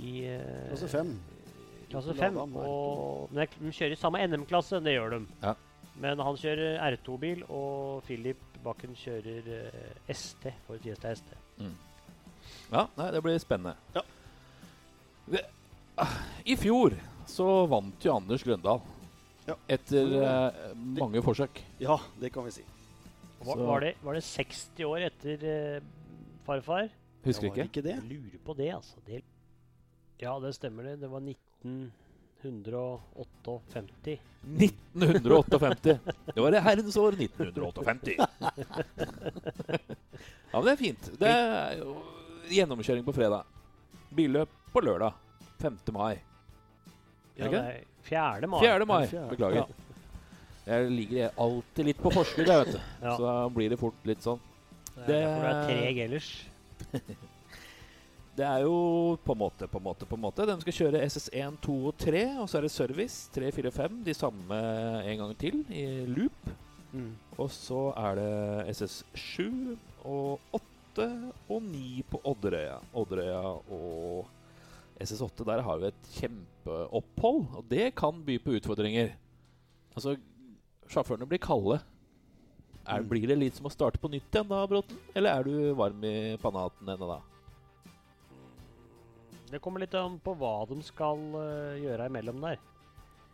[0.00, 1.10] i eh, Klasse fem.
[1.90, 2.38] Klasse Til 5.
[2.40, 5.20] Adam er Og, men de kjører i samme NM-klasse, det gjør de.
[5.42, 5.52] Ja.
[6.00, 11.36] Men han kjører R2-bil, og Philip Bakken kjører eh, ST for Fiesta ST.
[12.72, 13.76] Ja, nei, det blir spennende.
[13.94, 14.02] Ja.
[16.44, 16.96] I fjor
[17.30, 18.80] så vant jo Anders Grøndal.
[19.44, 19.54] Ja.
[19.68, 20.52] Etter eh,
[20.98, 21.62] mange forsøk.
[21.82, 22.64] Ja, det kan vi si.
[23.44, 25.80] Var, var, det, var det 60 år etter eh,
[26.46, 26.88] farfar?
[27.24, 27.64] Husker ikke.
[27.68, 27.94] ikke det?
[27.98, 28.96] Jeg lurer på det, altså.
[29.06, 29.22] Det,
[30.20, 31.00] ja, det stemmer det.
[31.02, 34.18] Det var 1958.
[34.44, 35.98] 1958.
[36.34, 38.14] Det var det herrens år 1958.
[40.52, 41.10] ja, men det er fint.
[41.20, 41.88] Det er jo
[42.52, 43.42] gjennomkjøring på fredag.
[44.14, 45.12] Billøp på lørdag.
[45.62, 45.78] 5.
[45.92, 46.14] mai.
[47.38, 48.48] Ja, det er 4.
[48.50, 48.60] mai.
[48.62, 48.86] 4.
[48.86, 49.02] mai.
[49.30, 49.74] Beklager.
[50.64, 52.80] Jeg ligger alltid litt på forskudd, jeg, vet du.
[53.04, 54.40] Så da blir det fort litt sånn.
[54.94, 56.32] Det er derfor du er treg ellers.
[58.34, 60.46] Det er jo på en måte, på en måte, på en måte.
[60.48, 64.00] De skal kjøre SS1, 2 og 3, og så er det service 3, 4, 5.
[64.08, 64.58] De samme
[65.06, 66.48] en gang til i loop.
[66.90, 67.12] Mm.
[67.38, 69.46] Og så er det SS7
[70.10, 71.06] og 8
[71.46, 72.80] og 9 på Odderøya.
[72.98, 74.26] Odderøya og
[75.02, 79.14] SS8, der har vi et kjempeopphold, og det kan by på utfordringer.
[79.94, 80.16] Altså,
[80.90, 81.80] sjåførene blir kalde.
[82.84, 83.08] Er, Mm.
[83.08, 84.98] Blir det litt som å starte på nytt igjen da, Bråten?
[85.16, 87.20] Eller er du varm i panaten ennå da?
[89.48, 92.58] Det kommer litt an på hva de skal uh, gjøre imellom der.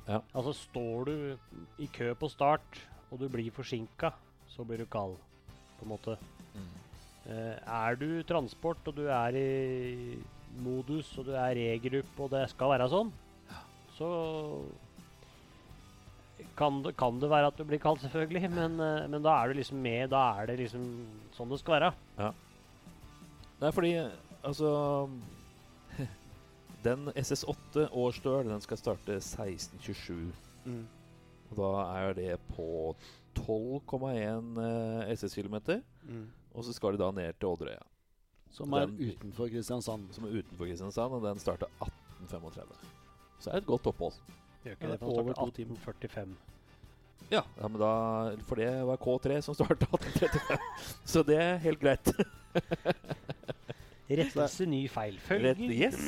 [0.06, 0.20] Ja.
[0.32, 2.78] Altså, står du i kø på start,
[3.10, 4.12] og du blir forsinka,
[4.48, 5.16] så blir du kald,
[5.78, 6.16] på en måte.
[7.30, 10.16] Eh, er du transport, og du er i
[10.60, 13.12] modus, og du er regrupp, og det skal være sånn,
[13.96, 14.08] så
[16.60, 19.50] kan det, kan det være at du blir kald, selvfølgelig, men, eh, men da er
[19.50, 20.10] du liksom med.
[20.12, 20.86] Da er det liksom
[21.36, 21.90] sånn det skal være.
[22.18, 22.30] Ja.
[23.60, 23.92] Nei, fordi
[24.40, 24.70] altså
[26.84, 30.30] Den SS8 årsdør, den skal starte 1627.
[30.64, 30.84] Mm.
[31.50, 31.70] Og da
[32.00, 32.94] er det på
[33.36, 35.58] 12,1 eh, SS-km.
[36.08, 36.28] Mm.
[36.54, 37.84] Og så skal de da ned til Odderøya,
[38.52, 40.08] Som er Den- utenfor Kristiansand.
[40.14, 41.12] som er utenfor Kristiansand.
[41.14, 42.76] Og den starter 1835.
[43.40, 44.12] Så er det et godt opphold.
[44.64, 45.76] Gjør Ja, ikke det, for over den to timer.
[45.76, 46.36] 1845.
[47.30, 50.58] Ja, ja men da, For det var K3 som starta 1835.
[51.04, 52.12] Så det er helt greit.
[54.10, 55.18] Rettelse, ny feil.
[55.22, 55.54] Følger.
[55.54, 56.00] Rett, yes.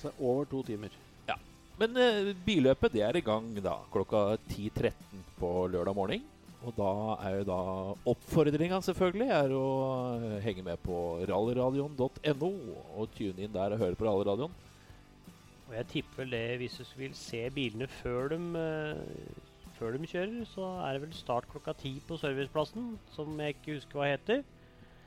[0.00, 0.90] Så det er over to timer.
[1.28, 1.36] Ja.
[1.78, 4.92] Men uh, billøpet det er i gang da klokka 10.13
[5.38, 6.24] på lørdag morgen.
[6.60, 6.88] Og da
[7.24, 7.58] er jo da
[8.12, 9.66] oppfordringa selvfølgelig er å
[10.44, 10.96] henge med på
[11.30, 12.50] rallyradioen.no
[13.00, 14.52] og tune inn der og høre på rallyradioen.
[15.70, 20.10] Og jeg tipper vel det hvis du vil se bilene før de, eh, før de
[20.10, 24.10] kjører, så er det vel start klokka ti på serviceplassen, som jeg ikke husker hva
[24.12, 24.44] heter.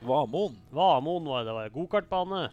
[0.03, 0.55] Vamoen.
[0.73, 1.53] Vamoen var det.
[1.59, 2.43] Var gokartbane.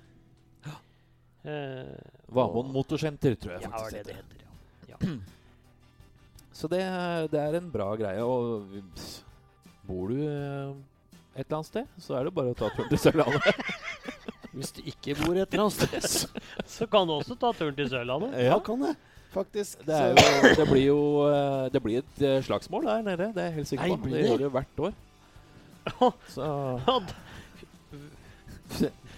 [1.41, 1.97] Eh,
[2.37, 4.49] Vamoen motorsenter, tror jeg Ja, faktisk det det heter.
[4.91, 4.97] ja.
[5.01, 5.15] ja.
[6.61, 6.83] Så det,
[7.33, 8.21] det er en bra greie.
[8.21, 8.69] Og
[9.89, 10.73] bor du eh,
[11.33, 13.63] et eller annet sted, så er det bare å ta turen til Sørlandet.
[14.55, 16.43] Hvis du ikke bor et eller annet sted.
[16.69, 18.35] Så kan du også ta turen til Sørlandet.
[18.45, 18.93] Ja, kan det.
[19.31, 19.87] Faktisk.
[19.87, 23.45] Det, er jo, det blir jo eh, Det blir et eh, slagsmål der nede, det
[23.45, 24.09] er jeg helt sikker på.
[24.11, 24.25] Det det?
[24.27, 24.93] gjør det jo hvert år.
[26.35, 26.49] Så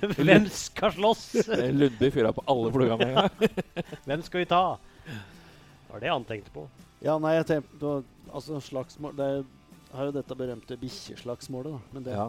[0.03, 1.25] Hvem skal slåss?
[1.49, 3.67] Lundby fyra på alle flugene med en gang.
[4.11, 4.63] Hvem skal vi ta?
[5.09, 6.69] Det var det han tenkte på.
[7.03, 7.93] Ja, nei, jeg tenkte på
[8.33, 11.93] Altså, slagsmål Det er, jo dette berømte bikkjeslagsmålet, da.
[11.93, 12.29] Men det, Ja.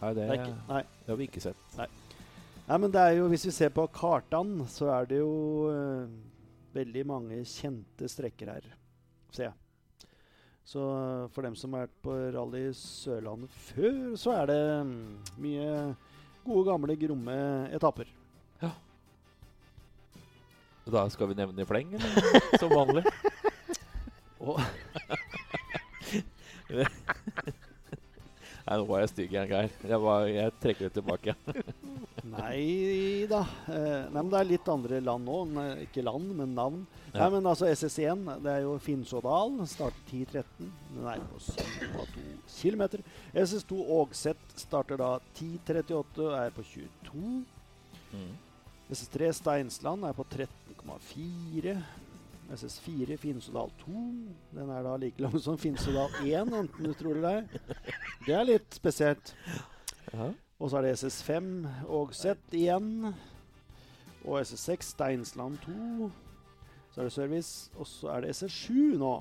[0.00, 0.82] Nei, det, det ikke Nei.
[0.82, 1.66] det har vi ikke sett.
[1.76, 5.32] Nei, men det er jo, hvis vi ser på kartene, så er det jo
[5.68, 6.08] uh,
[6.72, 8.68] veldig mange kjente strekker her,
[9.34, 9.56] ser jeg.
[10.70, 15.00] Så eh, for dem som har vært på Rally Sørlandet før, så er det mm,
[15.42, 15.70] mye
[16.44, 17.38] gode, gamle, gromme
[17.74, 18.12] etapper.
[20.90, 22.58] Da skal vi nevne i fleng, eller?
[22.58, 23.04] Som vanlig.
[24.40, 24.60] Og
[28.70, 29.72] Nei, nå var jeg stygg igjen, Geir.
[29.82, 31.32] Jeg, var, jeg trekker det tilbake.
[32.30, 33.40] Nei da.
[33.66, 36.84] Eh, nei, men det er litt andre land nå Ikke land, men navn.
[37.08, 37.24] Ja.
[37.24, 39.56] Nei, men altså SS1, det er jo Finnsådal.
[39.70, 40.68] Starter 10.13.
[40.92, 42.28] Den er på 7,2
[42.60, 42.84] km.
[43.34, 45.10] SS2 Ågset starter da
[45.40, 47.24] 10.38 og er på 22.
[48.14, 48.30] Mm.
[48.90, 51.76] SS3 Steinsland er på 13,4.
[52.50, 53.92] SS4 Finnsådal 2.
[54.56, 57.84] Den er da like lang som Finnsådal 1, enten du tror det eller ei.
[58.26, 59.34] Det er litt spesielt.
[60.60, 61.50] Og så er det SS5
[61.88, 63.14] og Z igjen.
[64.26, 66.10] Og SS6 Steinsland 2.
[66.92, 67.70] Så er det service.
[67.78, 69.14] Og så er det SS7 nå.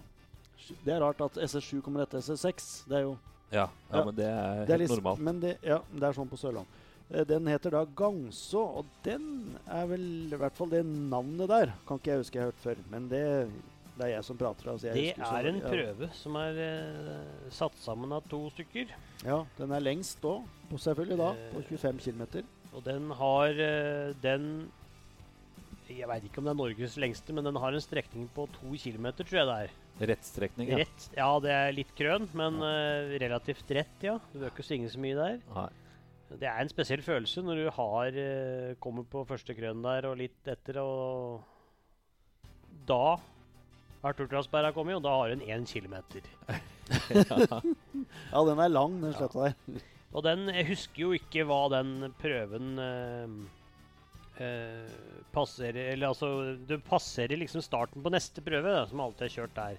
[0.83, 2.65] Det er rart at SS7 kommer etter SS6.
[2.89, 3.17] Det er jo
[3.51, 4.03] Ja, ja, Ja.
[4.05, 5.19] men det er det er helt litt, normalt.
[5.25, 6.67] Men det, ja, det er sånn på Sørland.
[7.11, 10.03] Eh, Den heter da Gangså, og den er vel
[10.33, 11.73] i hvert fall det navnet der.
[11.87, 13.23] Kan ikke jeg huske jeg har hørt før, men det,
[13.97, 14.69] det er jeg som prater.
[14.71, 15.69] Altså jeg Det er så- er en ja.
[15.73, 18.87] prøve som er eh, satt sammen av to stykker.
[19.25, 22.45] Ja, den er lengst òg, selvfølgelig da, på Eh, 25 km.
[22.73, 24.69] Og den har eh, den
[25.89, 28.75] Jeg veit ikke om det er Norges lengste, men den har en strekning på to
[28.77, 29.71] kilometer, tror jeg det er.
[30.13, 30.77] Rettstrekning, ja.
[30.83, 31.09] Rett.
[31.17, 34.19] Ja, det er litt krøn, men eh, relativt rett, ja.
[34.31, 35.39] Du bør ikke svinge så mye der.
[35.55, 35.69] Nei.
[36.37, 40.19] Det er en spesiell følelse når du har eh, kommer på første krøn der og
[40.19, 41.41] litt etter, og
[42.89, 43.17] da
[44.03, 46.21] har Turtrasberga kommet, og da har hun én kilometer.
[46.89, 49.81] Ja, den er lang, den sletta der.
[50.09, 53.35] Og den Jeg husker jo ikke hva den prøven eh,
[54.41, 54.87] eh,
[55.35, 59.53] passerer Eller altså Du passerer liksom starten på neste prøve, da, som alltid er kjørt
[59.59, 59.77] der.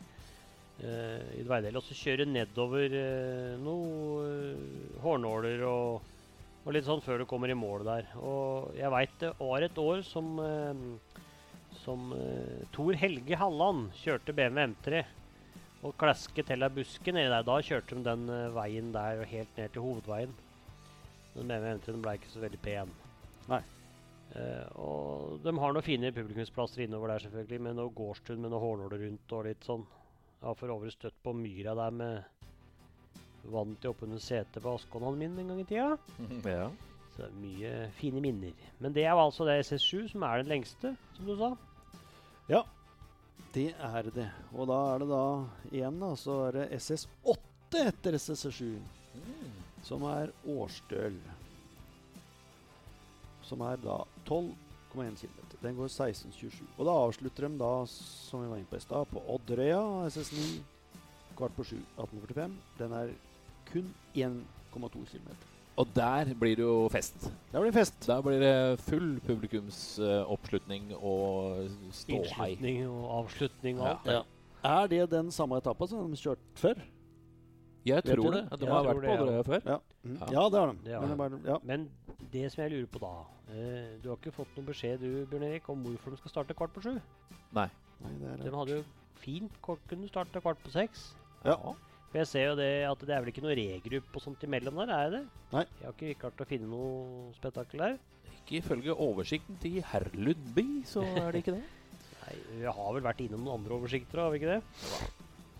[0.84, 1.80] eh, I Dveidel.
[1.80, 4.22] Og så kjører nedover uh, noen
[4.54, 6.06] eh, hårnåler og,
[6.70, 8.10] og litt sånn før du kommer i mål der.
[8.22, 10.84] Og jeg veit det var et år som eh,
[11.84, 15.02] som uh, Tor Helge Halland kjørte BMW M3
[15.80, 17.46] og klasket til ei buske nedi der.
[17.46, 20.34] Da kjørte de den eh, veien der og helt ned til hovedveien.
[21.36, 22.90] Den BMW M3 ble ikke så veldig pen.
[23.50, 23.62] Nei.
[24.30, 28.62] Uh, og de har noen fine publikumsplasser innover der, selvfølgelig, med noe gårdstun med noen
[28.62, 29.86] hårnåler rundt og litt sånn.
[30.36, 32.39] Jeg har for øvrig støtt på myra der med
[33.44, 35.96] vann jo oppunder setet på Askånene min en gang i tida.
[36.44, 36.70] ja.
[37.10, 38.52] Så det er mye fine minner.
[38.78, 41.50] Men det er jo altså det SS7 som er den lengste, som du sa.
[42.50, 42.62] Ja,
[43.54, 44.28] det er det.
[44.54, 45.24] Og da er det da
[45.72, 48.72] igjen, da, så er det SS8 etter SS7.
[49.82, 51.16] Som er årsdøl.
[53.48, 54.54] Som er da 12,1
[54.92, 55.16] km.
[55.60, 56.62] Den går 16,27.
[56.78, 60.60] Og da avslutter de da, som vi var inne på i stad, på Odderøya SS9
[61.36, 62.54] kvart på 7 1845.
[62.78, 63.12] Den er
[63.72, 65.30] kun 1,2 km.
[65.80, 67.30] Og der blir det jo fest.
[67.52, 68.06] Der blir det fest.
[68.06, 72.50] Der blir det full publikumsoppslutning og ståhei.
[72.52, 73.92] Innslutning og avslutning og Ja.
[73.92, 74.04] alt.
[74.04, 74.22] det.
[74.64, 76.74] Er det den samme etappa som de har kjørt før?
[77.86, 78.50] Jeg Vet tror det.
[78.50, 78.60] det?
[78.60, 79.22] De Jeg har vært det, på ja.
[79.22, 79.60] Odderøya før.
[79.64, 80.18] Ja, mm.
[80.20, 80.26] Ja.
[80.32, 80.78] ja det har de.
[80.84, 81.56] Det har Men det bare, ja.
[81.62, 81.90] Men
[82.32, 83.12] det som jeg lurer på da
[83.50, 86.54] uh, Du har ikke fått noen beskjed du, Bjørn Erik, om hvorfor de skal starte
[86.54, 87.00] kvart på sju?
[87.52, 87.68] Nei,
[88.00, 88.84] det er De hadde jo
[89.20, 91.14] fint kort kunne starte kvart på seks.
[91.44, 91.56] Ja.
[92.10, 94.80] For jeg ser jo det at det er vel ikke noe regrupp og sånt imellom
[94.82, 95.20] der, er det?
[95.52, 95.62] Nei.
[95.78, 97.98] Jeg har ikke klart å finne noe spetakkel der.
[98.40, 101.62] Ikke ifølge oversikten til herr Lundby, så er det ikke det.
[102.24, 104.62] Nei, Vi har vel vært innom noen andre oversikter, har vi ikke det?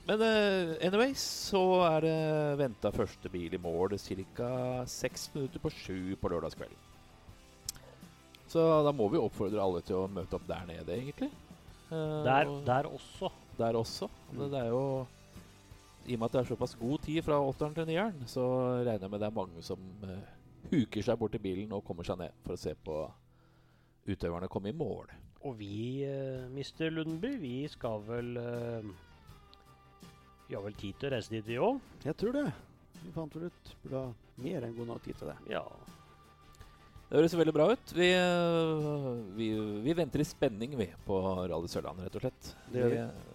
[0.09, 1.23] Men uh, anyways,
[1.53, 2.15] så er det
[2.59, 3.95] venta første bil i mål
[4.35, 4.51] ca.
[4.91, 6.89] seks minutter på sju på lørdagskvelden.
[8.51, 11.31] Så da må vi oppfordre alle til å møte opp der nede, egentlig.
[11.93, 13.31] Uh, Der, der også.
[13.61, 14.09] der også.
[14.33, 14.83] Det, det er jo
[16.09, 18.45] I og med at det er såpass god tid fra åtteren til nieren, så
[18.81, 20.17] regner jeg med det er mange som uh,
[20.71, 22.97] huker seg bort til bilen og kommer seg ned for å se på
[24.09, 25.13] utøverne komme i mål.
[25.45, 26.89] Og vi, uh, Mr.
[26.95, 28.91] Lundby, vi skal vel uh,
[30.49, 31.79] Vi har vel tid til å reise dit, vi òg?
[32.05, 32.49] Jeg tror det.
[33.01, 35.39] Vi fant vel ut burde ha mer enn god nok tid til det.
[35.53, 35.65] Ja.
[37.11, 37.93] Det høres veldig bra ut.
[37.97, 38.09] Vi,
[39.35, 39.47] vi,
[39.83, 41.17] vi venter i spenning, vi, på
[41.51, 42.51] Rally Sørlandet, rett og slett.
[42.71, 43.30] Det gjør vi.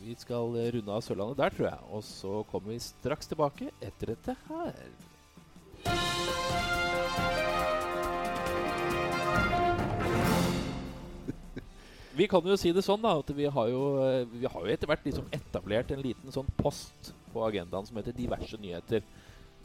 [0.00, 1.80] Vi skal runde av Sørlandet der, tror jeg.
[1.92, 4.74] Og så kommer vi straks tilbake etter dette her.
[12.20, 13.82] Vi kan jo si det sånn da, at vi har jo,
[14.34, 18.12] vi har jo etter hvert liksom etablert en liten sånn post på agendaen som heter
[18.12, 19.04] Diverse nyheter.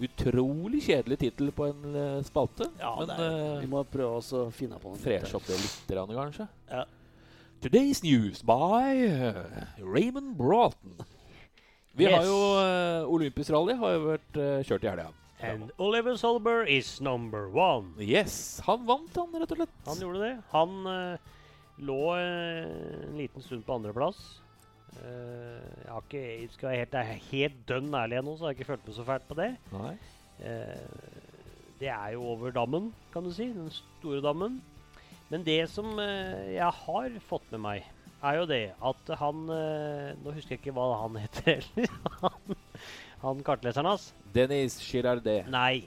[0.05, 2.67] Utrolig kjedelig tittel på en øh, spalte.
[2.79, 4.99] Ja, men er, øh, vi må prøve å finne på noe.
[5.01, 6.47] freshe opp det litt, kanskje.
[6.69, 6.83] Ja.
[7.66, 10.93] Today's news by uh, Raymond Broughton.
[11.97, 12.13] Vi Yes.
[12.13, 15.07] har jo uh, Olympisk rally har jo vært uh, kjørt i helga.
[15.41, 17.95] And Oliver Solberg is number one.
[17.97, 19.74] Yes, han vant, han, rett og slett.
[19.88, 20.34] Han gjorde det.
[20.53, 21.18] Han uh,
[21.82, 24.22] lå eh, en liten stund på andreplass.
[25.01, 28.51] Uh, jeg har ikke, jeg skal være helt, jeg helt dønn ærlig ennå, så jeg
[28.53, 29.49] har ikke følt meg så fælt på det.
[29.74, 29.95] Nei.
[30.45, 31.26] Eh,
[31.82, 33.49] det er jo over dammen, kan du si.
[33.57, 34.61] Den store dammen.
[35.32, 37.86] Men det som eh, jeg har fått med meg,
[38.26, 41.95] er jo det at han eh, Nå husker jeg ikke hva han heter heller.
[42.21, 42.57] han,
[43.23, 44.11] han kartleseren hans.
[44.36, 45.47] Dennis Girardet.
[45.51, 45.84] Nei.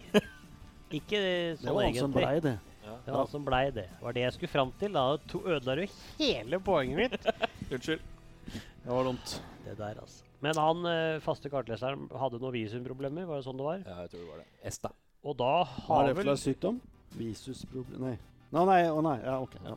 [0.90, 2.54] Ikke Det sånn var han som blei det.
[2.88, 3.84] Det var han som blei det.
[4.00, 4.94] var det jeg skulle fram til.
[4.96, 5.84] Da to- ødela du
[6.22, 7.28] hele poenget mitt.
[7.74, 8.00] Unnskyld.
[8.48, 9.34] Det var dumt.
[9.66, 10.24] Det der, altså.
[10.40, 13.80] Men han eh, faste kartleseren hadde noen visumproblemer, var det sånn det var?
[13.84, 14.48] Ja, jeg tror det var det.
[14.70, 14.92] Esta.
[15.26, 16.78] Og da har Hva er det for vel slags sykdom?
[17.18, 18.14] Visusproblem Nei.
[18.54, 19.18] Nei, nei, å nei.
[19.24, 19.56] Ja, OK.
[19.64, 19.76] Ja.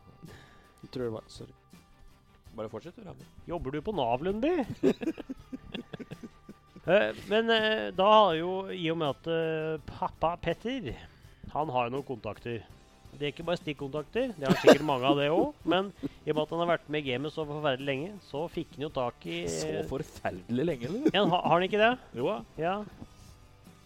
[0.82, 1.56] Jeg tror det var Sorry.
[2.56, 3.26] Bare fortsett, du, Rami.
[3.48, 4.58] Jobber du på Nav, Lundby?
[6.82, 10.88] Eh, men eh, da har jo, i og med at eh, pappa Petter
[11.54, 12.64] Han har jo noen kontakter.
[13.12, 15.52] Det er ikke bare stikkontakter, det har sikkert mange av det òg.
[15.70, 18.42] Men i og med at han har vært med i gamet så forferdelig lenge, så
[18.50, 21.14] fikk han jo tak i Så forferdelig lenge, eller?
[21.14, 21.92] ja, ha, Har han ikke det?
[22.18, 22.40] Jo da.
[22.66, 22.74] Ja.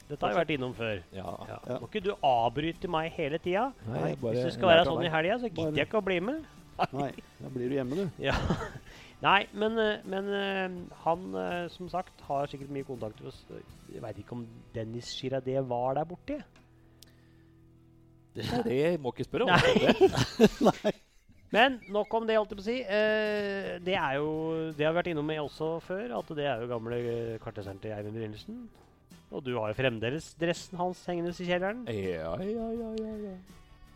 [0.06, 0.99] Dette har jeg vært innom før.
[1.16, 1.32] Ja.
[1.49, 1.56] Ja.
[1.66, 1.78] Ja.
[1.82, 3.72] Må ikke du avbryte meg hele tida?
[3.88, 6.43] Hvis det skal være sånn i helga, så gidder jeg ikke å bli med.
[6.91, 8.06] Nei, da blir du hjemme, du.
[8.28, 8.36] Ja.
[9.24, 10.76] Nei, men, eh, men eh,
[11.06, 13.24] han eh, som sagt har sikkert mye kontakter.
[13.26, 13.39] med oss.
[13.93, 14.43] Jeg veit ikke om
[14.76, 16.41] Dennis Girardé var der borte.
[18.36, 19.56] Det det må ikke spørre om.
[20.68, 20.93] Nei.
[21.56, 22.78] Men nok om det, holdt jeg på å si.
[22.84, 24.30] Eh, det er jo
[24.76, 28.18] Det har vi vært innom med også før, at det er jo gamle til Eivind
[28.20, 28.66] Brynildsen.
[29.36, 31.83] Og du har jo fremdeles dressen hans hengende i kjelleren.
[31.91, 33.36] Ja, ja, ja, ja, ja.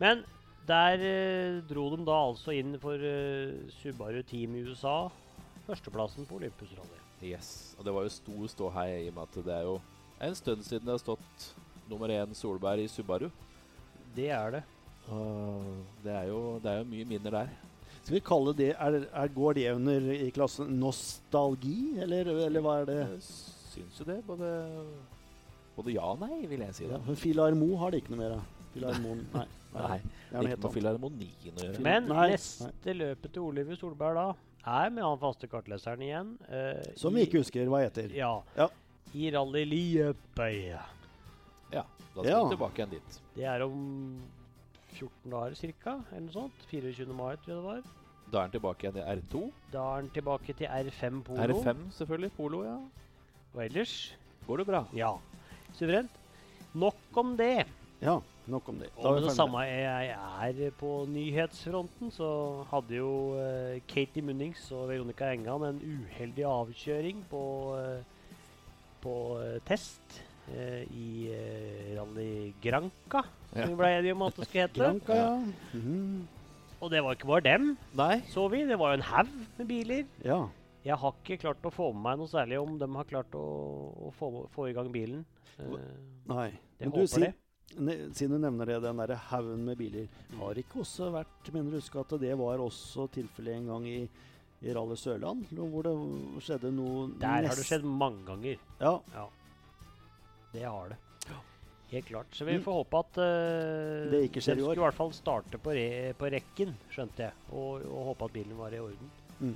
[0.02, 0.24] Men
[0.68, 4.98] der eh, dro de da altså inn for eh, Subaru Team i USA.
[5.70, 7.00] Førsteplassen på Olympus Rally.
[7.32, 7.76] Yes.
[7.78, 9.80] Og det var jo stor ståhei i og med at det er jo
[10.20, 11.48] en stund siden det har stått
[11.90, 13.30] nummer én Solberg i Subaru.
[14.16, 14.64] Det er det.
[15.10, 17.54] Uh, det er jo, det er jo mye minner der.
[18.04, 22.80] Skal vi kalle det er, er, Går det under i klassen nostalgi, eller, eller hva
[22.82, 23.00] er det?
[23.02, 23.24] Jeg
[23.74, 24.20] syns jo det.
[24.28, 24.50] Både,
[25.80, 26.88] både ja og nei, vil jeg si.
[26.92, 28.44] Ja, Filarmo har det ikke noe mer av.
[28.74, 29.46] Filarmon, nei.
[29.74, 29.98] Nei,
[30.30, 31.82] det er ikke noe filharmonien å gjøre.
[31.86, 34.28] Men Nei, neste løpet til Oliver Solberg da
[34.70, 36.32] er med han faste kartleseren igjen.
[36.50, 38.12] Uh, Som vi ikke husker hva heter.
[38.18, 38.32] Ja.
[38.58, 38.68] Ja.
[39.18, 40.50] I Rally Liepe.
[40.70, 40.84] Ja,
[41.72, 41.86] da
[42.22, 42.42] skal Ja.
[42.44, 43.20] vi tilbake igjen dit.
[43.38, 43.80] Det er om
[44.98, 45.96] 14 dager ca.
[46.12, 46.66] Eller noe sånt.
[46.70, 47.14] 24.
[47.16, 47.82] mai, tror jeg det var.
[48.30, 49.44] Da er han tilbake igjen i R2.
[49.74, 51.48] Da er han tilbake til R5 Polo.
[51.48, 52.32] R5 selvfølgelig.
[52.38, 52.78] Polo, ja.
[53.56, 53.96] Og ellers
[54.46, 54.84] Går det bra?
[54.94, 55.14] ja.
[55.78, 56.12] Suverent.
[56.74, 57.66] Nok om det.
[58.02, 58.90] Ja, nok om det.
[58.96, 62.30] Da Og det samme jeg er på nyhetsfronten, så
[62.72, 67.44] hadde jo uh, Katie Munnings og Veronica Engan en uheldig avkjøring på,
[67.76, 68.02] uh,
[69.04, 71.30] på uh, test i
[71.94, 73.22] Rally Granca,
[73.54, 73.62] Ja.
[73.68, 74.80] som vi ble enige om at det skulle hete.
[74.82, 75.78] Granca, ja.
[75.78, 76.28] Mhm.
[76.82, 78.22] Og det var ikke bare dem, Nei.
[78.32, 78.64] så vi.
[78.66, 79.28] Det var jo en haug
[79.60, 80.06] med biler.
[80.26, 80.40] ja.
[80.86, 83.44] Jeg har ikke klart å få med meg noe særlig om de har klart å,
[84.08, 85.26] å få, få i gang bilen.
[85.60, 85.76] Uh,
[86.32, 86.50] Nei.
[86.80, 87.34] jeg Men håper si- det.
[87.78, 90.08] Ne, siden du nevner det, den der haugen med biler.
[90.40, 94.00] Har ikke også vært Mener du huske at det var også tilfellet en gang i,
[94.66, 95.44] i Rally Sørland?
[95.54, 95.94] Hvor det
[96.48, 98.58] skjedde noe Der har det skjedd mange ganger.
[98.82, 99.28] Ja.
[100.56, 100.98] Det har det.
[101.92, 102.28] Helt klart.
[102.38, 102.64] Så vi Mm.
[102.64, 104.74] får håpe at uh, Det ikke skjer i år.
[104.74, 107.34] skulle i hvert fall starte på, re på rekken, skjønte jeg.
[107.52, 109.10] Og, og håpe at bilen var i orden.
[109.42, 109.56] Mm.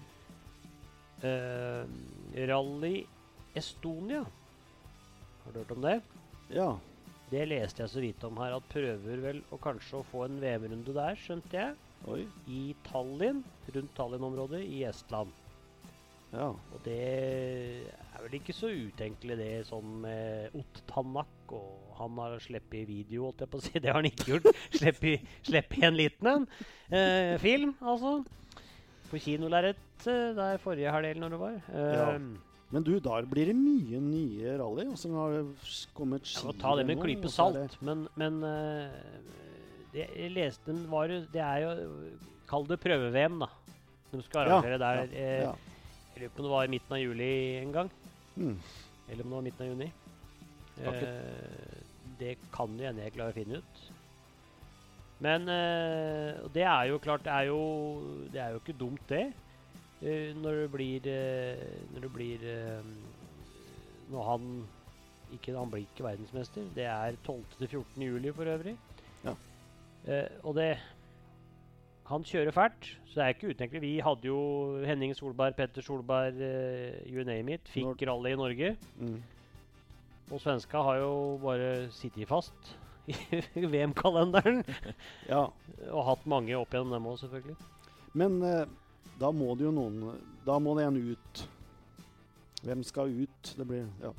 [1.24, 1.84] Eh,
[2.50, 3.06] Rally
[3.56, 4.26] Estonia.
[5.44, 6.02] Har du hørt om det?
[6.54, 6.74] ja.
[7.34, 10.36] Det leste jeg så vidt om her, at prøver vel å kanskje å få en
[10.38, 11.80] VM-runde der, skjønte jeg.
[12.06, 12.20] Oi.
[12.46, 13.40] I Tallinn,
[13.74, 15.32] rundt Tallinn-området i Estland.
[16.34, 16.52] Ja.
[16.52, 17.00] Og det
[17.88, 23.28] er vel ikke så utenkelig det sånn med Ott Tannak, og han har sluppet video,
[23.30, 23.74] holdt jeg på å si.
[23.82, 24.50] Det har han ikke gjort.
[24.78, 26.48] Sluppet en liten en.
[26.94, 28.20] Eh, film, altså.
[29.14, 31.58] På kinolerret eh, der forrige helg, når det var.
[31.70, 32.08] Ja.
[32.16, 32.26] Eh,
[32.74, 34.88] Men du, der blir det mye nye rally.
[34.90, 35.44] Og så har det
[35.94, 38.96] kommet ski må ta det med en klype salt, men, men eh,
[39.94, 41.76] det, jeg leste den var Det er jo
[42.50, 43.50] Kall det prøve-VM, da.
[44.12, 45.06] De skal Ja, der.
[45.14, 45.54] ja, ja.
[46.14, 47.30] Jeg lurer på om det var i midten av juli
[47.62, 47.92] en gang.
[48.36, 48.58] Mm.
[49.10, 49.88] Eller om det var midten av juni.
[50.82, 51.78] Eh,
[52.20, 53.82] det kan jo hende jeg klarer å finne ut.
[55.24, 57.60] Men eh, det er jo klart Det er jo,
[58.34, 59.26] det er jo ikke dumt, det.
[60.02, 62.48] Eh, når det blir eh, Når det blir
[64.12, 64.50] Når han
[65.34, 66.66] ikke, Han blir ikke verdensmester.
[66.76, 67.44] Det er 12.
[67.58, 68.04] til 14.
[68.04, 68.76] juli for øvrig.
[69.24, 69.34] Ja.
[70.44, 70.78] Og det
[72.06, 73.82] Han kjører fælt, så det er ikke utenkelig.
[73.82, 77.62] Vi hadde jo Henning Solberg, Petter Solberg, uh, you name it.
[77.72, 78.76] Fikk rally i Norge.
[79.00, 79.24] Mm.
[80.32, 82.76] Og svenska har jo bare sittet fast
[83.60, 84.64] i VM-kalenderen.
[85.34, 85.46] ja.
[85.92, 87.58] Og hatt mange opp gjennom dem òg, selvfølgelig.
[88.20, 88.66] Men eh,
[89.20, 91.42] da må det jo noen Da må det en ut.
[92.64, 93.56] Hvem skal ut?
[93.58, 94.14] Det blir Ja.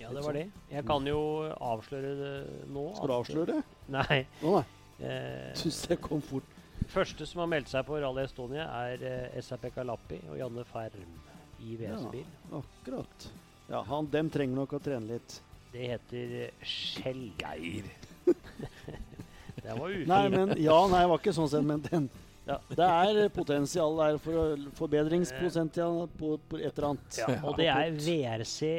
[0.00, 0.48] Ja, det var det.
[0.72, 1.18] Jeg kan jo
[1.62, 2.32] avsløre det
[2.74, 2.88] nå.
[2.96, 3.60] Skal du avsløre det?
[3.94, 4.24] Nei.
[4.42, 4.64] Å nei.
[5.02, 6.48] Eh, Syns det kom fort.
[6.90, 11.14] første som har meldt seg på Rally Estonia, er eh, SAP Kalappi og Janne Ferm
[11.62, 12.26] i VS-bil.
[12.58, 13.28] Akkurat.
[13.70, 15.38] Ja, han, dem trenger nok å trene litt.
[15.72, 17.28] Det heter eh, Skjell.
[17.38, 17.86] Geir.
[18.26, 20.08] Det var ufint.
[20.10, 22.08] Nei, men Ja, nei, det var ikke sånn sett, men den
[22.46, 27.18] ja, Det er potensial der for forbedringspotensial på, på et eller annet.
[27.20, 28.70] Ja, og det er VRC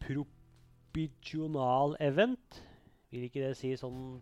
[0.00, 2.62] Propitional Event.
[3.12, 4.20] Vil ikke det si sånn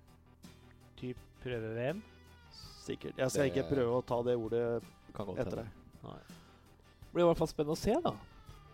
[0.98, 2.00] type prøve-VM?
[2.88, 3.18] Sikkert.
[3.20, 4.64] Jeg skal ikke prøve å ta det ordet
[5.36, 5.70] etter deg.
[6.02, 8.12] Det blir i hvert fall spennende å se, da.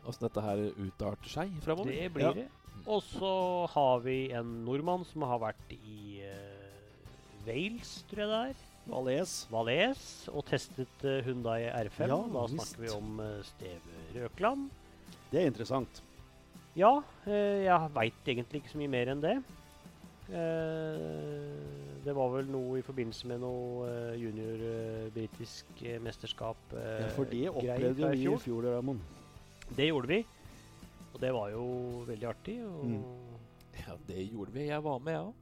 [0.08, 1.92] Åssen dette her utarter seg framover.
[1.92, 2.32] Det blir Ja.
[2.32, 2.48] det.
[2.86, 3.30] Og så
[3.72, 7.08] har vi en nordmann som har vært i eh,
[7.46, 8.62] Wales, tror jeg det er.
[8.84, 9.32] Valais.
[9.48, 12.02] Valais, og testet uh, Hyundai R5.
[12.10, 14.66] Ja, da snakker vi om uh, Steve Røkland.
[15.30, 16.02] Det er interessant.
[16.76, 17.32] Ja, uh,
[17.64, 19.38] jeg veit egentlig ikke så mye mer enn det.
[20.28, 26.58] Uh, det var vel noe i forbindelse med noe eh, junior eh, britisk eh, mesterskap.
[26.76, 28.98] eh, Ja, for det opplevde vi i fjor, Ramon.
[29.72, 30.18] Det gjorde vi.
[31.14, 31.64] Og det var jo
[32.08, 32.58] veldig artig.
[32.66, 33.04] Og Mm.
[33.74, 34.68] Ja, det gjorde vi.
[34.68, 35.34] Jeg var med, jeg òg.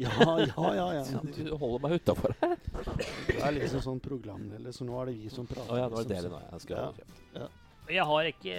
[0.00, 1.02] Ja, ja, ja.
[1.12, 1.20] ja.
[1.36, 2.54] Du holder meg utafor her.
[3.26, 5.72] Du er liksom sånn programleder, så nå er det vi som prater.
[5.74, 6.52] Oh, ja, nå er det liksom, dere nå.
[6.54, 7.42] Jeg skal Ja.
[7.42, 7.48] ja.
[7.90, 8.56] Jeg har ikke,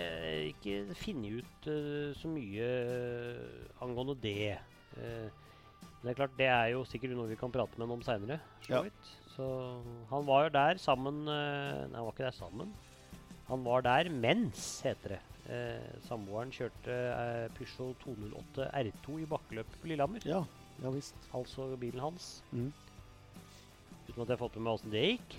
[0.49, 4.57] ikke funnet ut uh, så mye eh, angående det.
[4.97, 5.31] Uh,
[5.79, 8.03] men det er klart, det er jo sikkert noe vi kan prate med ham om
[8.03, 8.41] seinere.
[8.67, 8.81] Ja.
[9.31, 9.47] Så
[10.11, 12.75] han var jo der sammen uh, Nei, han var ikke der sammen.
[13.47, 15.21] Han var der mens, heter det.
[15.51, 20.23] Eh, Samboeren kjørte eh, Peugeot 208 R2 i bakkeløp på Lillehammer.
[20.27, 20.43] Ja,
[20.79, 21.17] ja visst.
[21.35, 22.37] Altså bilen hans.
[22.51, 22.69] Mm.
[24.07, 25.35] Uten at jeg har fått med meg åssen det gikk.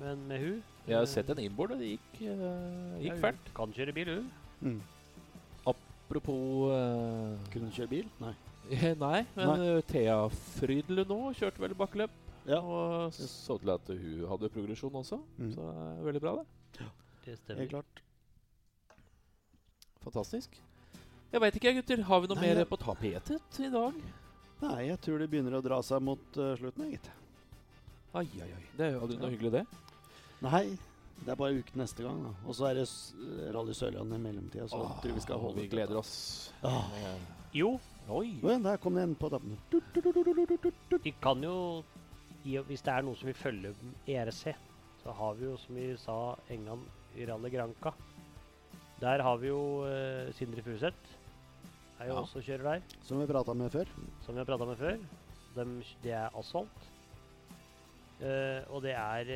[0.00, 0.56] Men med hun
[0.88, 3.52] Jeg har eh, sett en innbord, og det gikk, eh, gikk ja, hun fælt.
[3.56, 4.28] Kan kjøre bil, hun.
[4.60, 4.82] Mm.
[5.72, 8.10] Apropos eh, Kunne kjøre bil?
[8.20, 8.34] Nei.
[9.04, 9.72] Nei, men Nei.
[9.88, 12.20] Thea Frydle nå kjørte vel bakkeløp.
[12.44, 12.60] Ja.
[12.60, 15.22] Og så til at hun hadde progresjon også.
[15.38, 15.52] Mm.
[15.56, 16.90] Så det er veldig bra, det.
[17.24, 17.64] Det stemmer.
[17.64, 18.03] Helt klart.
[20.04, 20.56] Fantastisk.
[21.34, 22.02] Jeg veit ikke, gutter.
[22.06, 23.94] Har vi noe Nei, mer jeg- på tapetet i dag?
[24.62, 27.08] Nei, jeg tror det begynner å dra seg mot uh, slutten, gitt.
[28.14, 28.62] Ai, ai, ai.
[28.78, 29.64] Det er jo aldri noe hyggelig, det.
[30.44, 30.78] Nei,
[31.24, 32.30] det er bare uken neste gang, da.
[32.46, 32.86] Og så er det
[33.54, 36.14] Rally Sørlandet i mellomtida, så Åh, tror jeg vi skal holde vi gleder oss.
[36.62, 36.84] Ah.
[37.00, 37.18] Eh,
[37.54, 37.74] Jo,
[38.10, 38.34] Oi.
[38.44, 39.54] Oi, der kom det en på tappen.
[41.02, 41.82] Vi kan jo
[42.44, 43.70] Hvis det er noe som vil følge
[44.06, 44.52] ERC,
[45.02, 46.16] så har vi jo, som vi sa
[46.52, 46.82] en gang,
[47.16, 47.94] i Rally Granca.
[49.04, 50.96] Der har vi jo uh, Sindre Furuseth.
[52.00, 52.20] Er jo Ja.
[52.24, 53.84] også kjører der, Som vi prata med før.
[54.24, 54.96] som vi har prata med før.
[55.54, 55.64] De,
[56.02, 56.88] det er asfalt.
[58.20, 59.34] Uh, og det er uh,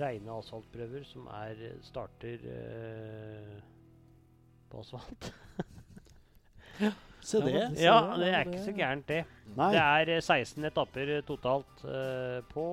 [0.00, 3.60] reine asfaltprøver som er starter uh,
[4.70, 5.34] på asfalt.
[7.24, 7.54] Se Ja, det.
[7.80, 9.24] Ja, det, er ikke så gærent, det.
[9.56, 9.70] Nei.
[9.72, 11.84] Det er eh, 16 etapper totalt
[12.50, 12.64] på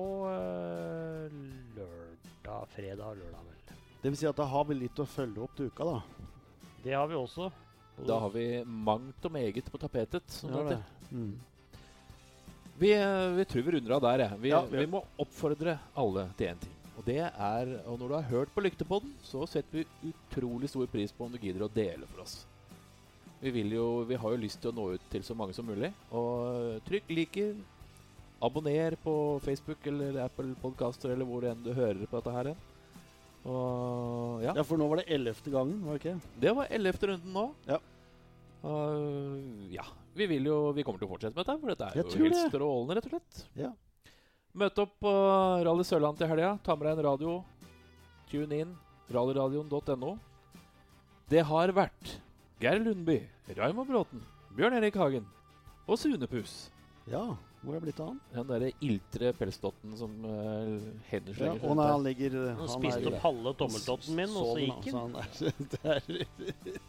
[1.76, 3.51] lørdag, fredag og lørdag.
[4.02, 6.00] Det vil si at da har vi litt å følge opp til uka, da.
[6.82, 7.52] Det har vi også.
[8.00, 10.26] Og Da har vi mangt og meget på tapetet.
[10.26, 10.80] Som Ja.
[11.12, 11.38] Mm.
[12.78, 14.18] Vi, eh, vi tror vi runder av der.
[14.28, 14.40] jeg.
[14.40, 16.72] Vi, Ja, vi vi må oppfordre alle til én ting.
[16.98, 20.86] Og det er, og Når du har hørt på Lyktepodden, så setter vi utrolig stor
[20.86, 22.44] pris på om du gidder å dele for oss.
[23.40, 25.66] Vi, vil jo, vi har jo lyst til å nå ut til så mange som
[25.66, 25.92] mulig.
[26.12, 27.54] Og trykk liker.
[28.42, 32.56] Abonner på Facebook eller Apple Podcaster eller hvor det enn du hører på dette her.
[33.42, 34.52] Og ja.
[34.54, 36.34] Ja, for nå var det ellevte gangen, var det ikke?
[36.44, 37.46] Det var ellevte runden nå.
[37.66, 37.80] Ja.
[38.62, 39.86] Uh, ja.
[40.14, 42.28] Vi vil jo Vi kommer til å fortsette med dette, for dette er Jeg jo
[42.28, 43.44] helt strålende, rett og slett.
[43.58, 43.72] Ja.
[44.52, 45.12] Møt opp på
[45.66, 46.54] Rally Sørland til helga.
[46.62, 47.38] Ta med deg en radio.
[48.30, 48.74] Tune inn.
[49.12, 50.12] Rallyradioen.no.
[51.32, 52.18] Det har vært
[52.62, 53.16] Geir Lundby,
[53.56, 54.20] Raymond Bråten,
[54.54, 55.24] Bjørn Erik Hagen
[55.88, 56.68] og Sunepus.
[57.10, 57.32] Ja,
[57.62, 58.20] hvor er det blitt av han?
[58.34, 63.20] Den derre iltre pelsdotten som uh, hender Ja, seg nei, han ligger Han spiste opp
[63.22, 65.14] halve tommeltotten min, og så gikk han.
[65.14, 65.22] han.
[65.22, 66.82] er- det er